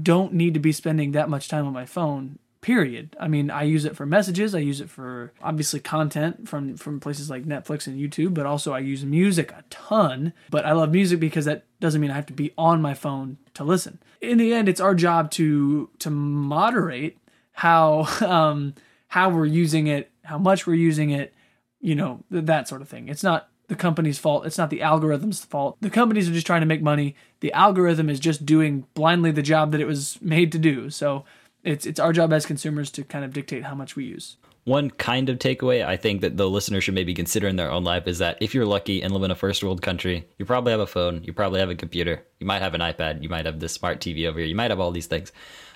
[0.00, 3.14] don't need to be spending that much time on my phone period.
[3.20, 6.98] I mean i use it for messages i use it for obviously content from from
[6.98, 10.90] places like netflix and youtube but also i use music a ton but i love
[10.90, 13.98] music because that doesn't mean i have to be on my phone to listen.
[14.22, 17.18] In the end it's our job to to moderate
[17.52, 18.72] how um
[19.08, 21.32] how we're using it how much we're using it
[21.80, 24.46] you know that sort of thing it's not the company's fault.
[24.46, 25.76] It's not the algorithm's fault.
[25.80, 27.16] The companies are just trying to make money.
[27.40, 30.90] The algorithm is just doing blindly the job that it was made to do.
[30.90, 31.24] So
[31.62, 34.36] it's it's our job as consumers to kind of dictate how much we use.
[34.64, 37.84] One kind of takeaway I think that the listener should maybe consider in their own
[37.84, 40.70] life is that if you're lucky and live in a first world country, you probably
[40.70, 43.44] have a phone, you probably have a computer, you might have an iPad, you might
[43.44, 45.32] have this smart TV over here, you might have all these things.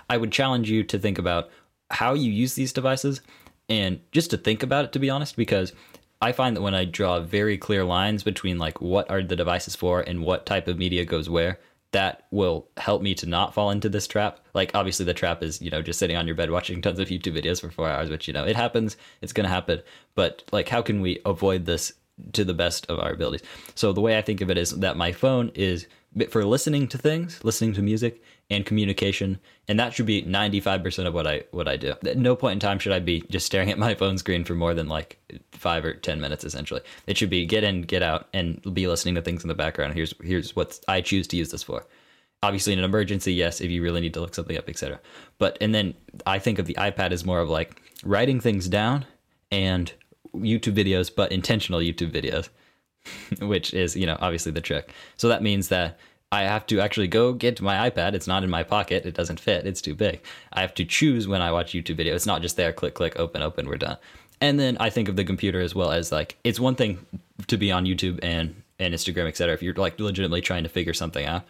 [0.09, 1.51] I would challenge you to think about
[1.91, 3.21] how you use these devices
[3.69, 5.73] and just to think about it to be honest because
[6.21, 9.77] I find that when I draw very clear lines between like what are the devices
[9.77, 11.61] for and what type of media goes where,
[11.93, 14.41] that will help me to not fall into this trap.
[14.53, 17.09] Like obviously the trap is, you know, just sitting on your bed watching tons of
[17.09, 19.81] YouTube videos for 4 hours, which you know, it happens, it's going to happen,
[20.15, 21.93] but like how can we avoid this
[22.33, 23.47] to the best of our abilities?
[23.77, 25.87] So the way I think of it is that my phone is
[26.31, 29.39] for listening to things, listening to music, and communication,
[29.69, 31.95] and that should be 95% of what I what I do.
[32.07, 34.55] At no point in time should I be just staring at my phone screen for
[34.55, 35.19] more than like
[35.53, 36.81] 5 or 10 minutes essentially.
[37.07, 39.95] It should be get in, get out and be listening to things in the background.
[39.95, 41.87] Here's here's what I choose to use this for.
[42.43, 44.99] Obviously in an emergency, yes, if you really need to look something up, etc.
[45.39, 45.95] But and then
[46.27, 49.05] I think of the iPad as more of like writing things down
[49.51, 49.93] and
[50.35, 52.49] YouTube videos, but intentional YouTube videos.
[53.41, 54.93] which is, you know, obviously the trick.
[55.17, 55.99] So that means that
[56.31, 58.13] I have to actually go get my iPad.
[58.13, 59.07] It's not in my pocket.
[59.07, 59.67] It doesn't fit.
[59.67, 60.21] It's too big.
[60.53, 62.15] I have to choose when I watch YouTube video.
[62.15, 63.97] It's not just there, click, click, open, open, we're done.
[64.41, 67.05] And then I think of the computer as well as like it's one thing
[67.47, 69.55] to be on YouTube and and Instagram, etc.
[69.55, 71.45] If you're like legitimately trying to figure something out,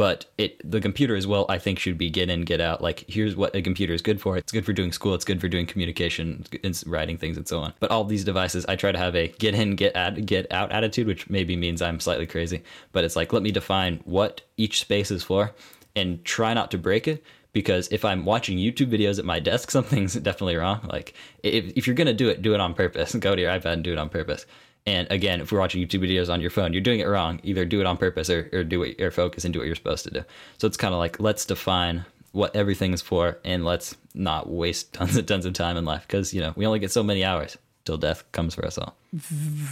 [0.00, 3.04] but it the computer as well i think should be get in get out like
[3.06, 5.46] here's what a computer is good for it's good for doing school it's good for
[5.46, 8.96] doing communication and writing things and so on but all these devices i try to
[8.96, 12.62] have a get in get out get out attitude which maybe means i'm slightly crazy
[12.92, 15.52] but it's like let me define what each space is for
[15.94, 17.22] and try not to break it
[17.52, 20.88] because if I'm watching YouTube videos at my desk, something's definitely wrong.
[20.88, 23.12] Like if, if you're gonna do it, do it on purpose.
[23.26, 24.46] Go to your iPad and do it on purpose.
[24.90, 27.38] And again, if we're watching YouTube videos on your phone, you're doing it wrong.
[27.44, 29.76] Either do it on purpose or, or do it or focus and do what you're
[29.76, 30.24] supposed to do.
[30.58, 34.92] So it's kind of like let's define what everything is for and let's not waste
[34.92, 37.24] tons and tons of time in life because you know we only get so many
[37.24, 38.96] hours till death comes for us all.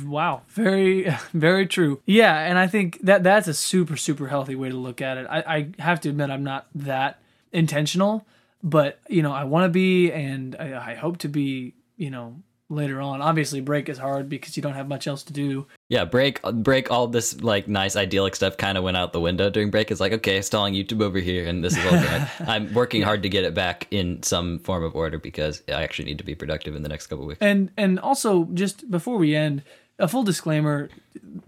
[0.05, 2.01] Wow, very very true.
[2.07, 5.27] Yeah, and I think that that's a super super healthy way to look at it.
[5.29, 7.21] I, I have to admit I'm not that
[7.53, 8.25] intentional,
[8.63, 12.37] but you know I want to be and I, I hope to be you know
[12.71, 13.23] later on.
[13.23, 15.67] Obviously, break is hard because you don't have much else to do.
[15.89, 19.51] Yeah, break break all this like nice idyllic stuff kind of went out the window
[19.51, 19.91] during break.
[19.91, 22.31] It's like okay, installing YouTube over here, and this is all good.
[22.49, 26.07] I'm working hard to get it back in some form of order because I actually
[26.07, 27.41] need to be productive in the next couple weeks.
[27.41, 29.63] And and also just before we end.
[30.01, 30.91] A full disclaimer: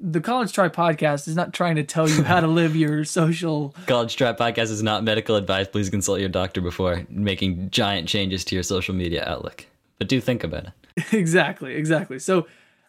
[0.00, 3.72] the College Try podcast is not trying to tell you how to live your social.
[3.86, 5.68] College Try podcast is not medical advice.
[5.68, 9.66] Please consult your doctor before making giant changes to your social media outlook.
[9.98, 10.72] But do think about it.
[11.12, 12.18] exactly, exactly.
[12.18, 12.46] So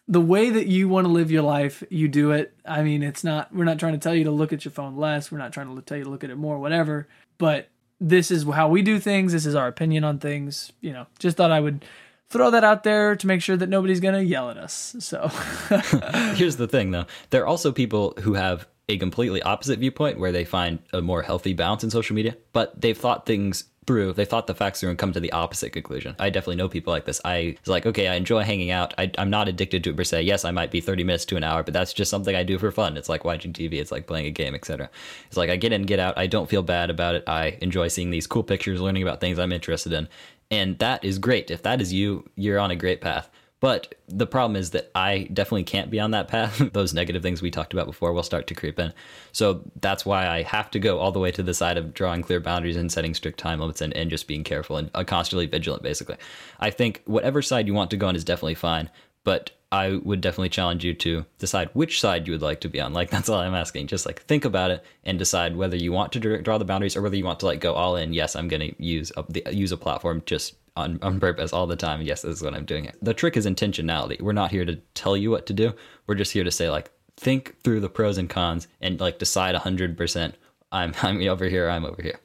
[0.08, 2.54] the way that you want to live your life, you do it.
[2.64, 4.96] I mean, it's not we're not trying to tell you to look at your phone
[4.96, 5.30] less.
[5.30, 7.08] We're not trying to tell you to look at it more, whatever.
[7.38, 7.68] But
[8.00, 9.32] this is how we do things.
[9.32, 10.72] This is our opinion on things.
[10.80, 11.84] You know, just thought I would
[12.28, 14.96] throw that out there to make sure that nobody's going to yell at us.
[14.98, 15.28] So
[16.34, 17.06] here's the thing though.
[17.30, 21.22] There are also people who have a completely opposite viewpoint where they find a more
[21.22, 24.90] healthy balance in social media, but they've thought things through, they thought the facts through
[24.90, 26.14] and come to the opposite conclusion.
[26.18, 27.20] I definitely know people like this.
[27.24, 28.94] I was like, okay, I enjoy hanging out.
[28.96, 30.22] I, am not addicted to it per se.
[30.22, 32.58] Yes, I might be 30 minutes to an hour, but that's just something I do
[32.58, 32.96] for fun.
[32.96, 33.74] It's like watching TV.
[33.74, 34.88] It's like playing a game, etc.
[35.26, 36.16] It's like I get in, get out.
[36.16, 37.24] I don't feel bad about it.
[37.26, 40.08] I enjoy seeing these cool pictures, learning about things I'm interested in,
[40.50, 41.50] and that is great.
[41.50, 43.30] If that is you, you're on a great path.
[43.62, 46.58] But the problem is that I definitely can't be on that path.
[46.72, 48.92] Those negative things we talked about before will start to creep in.
[49.30, 52.22] So that's why I have to go all the way to the side of drawing
[52.22, 55.46] clear boundaries and setting strict time limits and, and just being careful and uh, constantly
[55.46, 56.16] vigilant, basically.
[56.58, 58.90] I think whatever side you want to go on is definitely fine.
[59.22, 62.80] But I would definitely challenge you to decide which side you would like to be
[62.80, 62.92] on.
[62.92, 63.86] Like that's all I'm asking.
[63.86, 67.02] Just like think about it and decide whether you want to draw the boundaries or
[67.02, 68.12] whether you want to like go all in.
[68.12, 71.66] Yes, I'm going to use a, the, use a platform just on, on purpose all
[71.66, 72.02] the time.
[72.02, 72.90] Yes, this is what I'm doing.
[73.02, 74.20] The trick is intentionality.
[74.20, 75.74] We're not here to tell you what to do.
[76.06, 79.54] We're just here to say like think through the pros and cons and like decide
[79.54, 80.32] 100%
[80.72, 82.18] I'm I'm over here, I'm over here.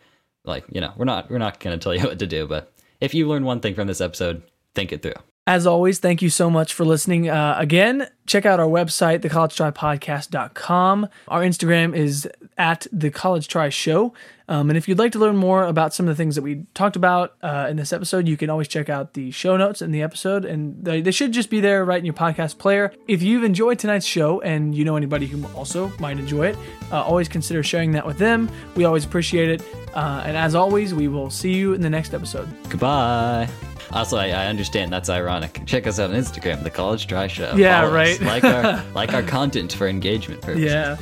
[0.46, 2.74] Like, you know, we're not we're not going to tell you what to do, but
[3.00, 4.42] if you learn one thing from this episode,
[4.74, 5.14] think it through.
[5.48, 7.30] As always, thank you so much for listening.
[7.30, 11.08] Uh, again, check out our website, thecollegetrypodcast.com.
[11.30, 12.28] Our Instagram is
[12.58, 14.14] at the College Try Show.
[14.50, 16.66] Um, and if you'd like to learn more about some of the things that we
[16.74, 19.92] talked about uh, in this episode, you can always check out the show notes in
[19.92, 22.92] the episode, and they, they should just be there right in your podcast player.
[23.08, 26.58] If you've enjoyed tonight's show and you know anybody who also might enjoy it,
[26.92, 28.50] uh, always consider sharing that with them.
[28.76, 29.62] We always appreciate it.
[29.94, 32.50] Uh, and as always, we will see you in the next episode.
[32.70, 33.50] Goodbye.
[33.92, 35.62] Also, I, I, understand that's ironic.
[35.66, 37.56] Check us out on Instagram, the College Try Show.
[37.56, 38.20] Yeah, Follow right.
[38.22, 40.72] like our like our content for engagement purposes.
[40.72, 40.98] Yeah.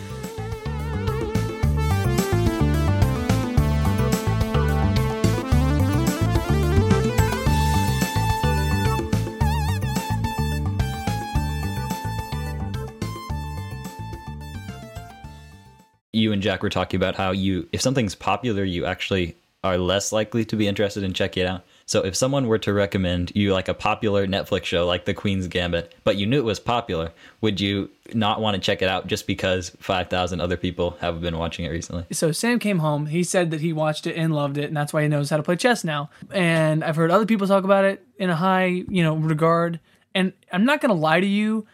[16.14, 20.14] You and Jack were talking about how you, if something's popular, you actually are less
[20.14, 21.66] likely to be interested in checking it out.
[21.88, 25.48] So if someone were to recommend you like a popular Netflix show like The Queen's
[25.48, 27.12] Gambit, but you knew it was popular,
[27.42, 31.38] would you not want to check it out just because 5,000 other people have been
[31.38, 32.06] watching it recently?
[32.12, 33.06] So Sam came home.
[33.06, 35.38] He said that he watched it and loved it, and that's why he knows how
[35.38, 36.10] to play chess now.
[36.32, 39.80] And I've heard other people talk about it in a high, you know, regard.
[40.16, 41.68] And I'm not going to lie to you.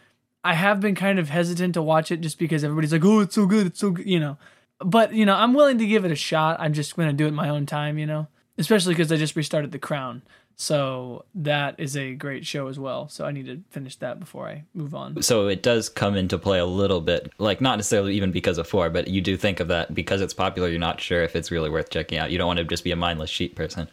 [0.44, 3.34] I have been kind of hesitant to watch it just because everybody's like, "Oh, it's
[3.34, 4.36] so good, it's so good," you know.
[4.80, 6.58] But you know, I'm willing to give it a shot.
[6.58, 8.26] I'm just going to do it my own time, you know
[8.58, 10.22] especially because I just restarted The Crown.
[10.56, 13.08] So that is a great show as well.
[13.08, 15.22] So I need to finish that before I move on.
[15.22, 18.68] So it does come into play a little bit, like not necessarily even because of
[18.68, 20.68] four, but you do think of that because it's popular.
[20.68, 22.30] You're not sure if it's really worth checking out.
[22.30, 23.88] You don't want to just be a mindless sheep person.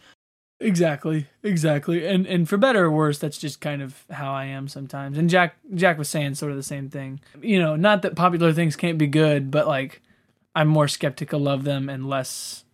[0.62, 4.68] Exactly, exactly, and and for better or worse, that's just kind of how I am
[4.68, 5.16] sometimes.
[5.16, 7.20] And Jack Jack was saying sort of the same thing.
[7.40, 10.02] You know, not that popular things can't be good, but like
[10.54, 12.64] I'm more skeptical of them and less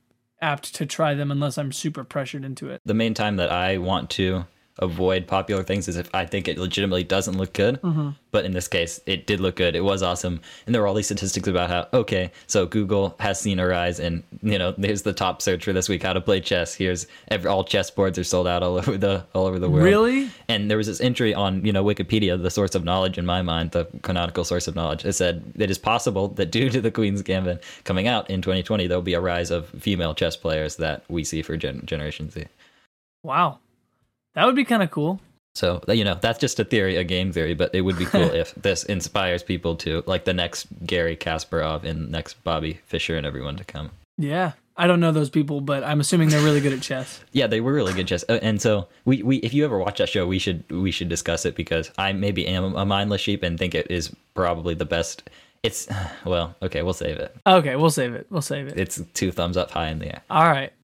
[0.41, 2.81] apt to try them unless I'm super pressured into it.
[2.85, 4.47] The main time that I want to
[4.79, 7.81] avoid popular things is if I think it legitimately doesn't look good.
[7.81, 8.11] Mm-hmm.
[8.31, 9.75] But in this case, it did look good.
[9.75, 10.41] It was awesome.
[10.67, 13.99] And there were all these statistics about how, okay, so Google has seen a rise
[13.99, 16.75] and, you know, here's the top search for this week, how to play chess.
[16.75, 19.85] Here's every, all chess boards are sold out all over the, all over the world.
[19.85, 20.31] Really?
[20.49, 23.41] And there was this entry on, you know, Wikipedia, the source of knowledge in my
[23.41, 25.05] mind, the canonical source of knowledge.
[25.05, 28.87] It said it is possible that due to the Queen's Gambit coming out in 2020,
[28.87, 32.45] there'll be a rise of female chess players that we see for gen- Generation Z.
[33.23, 33.59] Wow.
[34.37, 35.21] That would be kind of cool.
[35.57, 38.21] So you know that's just a theory, a game theory, but it would be cool
[38.35, 43.27] if this inspires people to like the next Garry Kasparov and next Bobby Fischer and
[43.27, 43.91] everyone to come.
[44.19, 47.21] Yeah, I don't know those people, but I'm assuming they're really good at chess.
[47.33, 49.97] yeah, they were really good chess, uh, and so we, we if you ever watch
[49.97, 53.43] that show, we should we should discuss it because I maybe am a mindless sheep
[53.43, 55.31] and think it is probably the best.
[55.63, 55.89] It's
[56.27, 57.35] well, okay, we'll save it.
[57.47, 58.27] Okay, we'll save it.
[58.29, 58.79] We'll save it.
[58.79, 60.23] It's two thumbs up high in the air.
[60.29, 60.75] All right.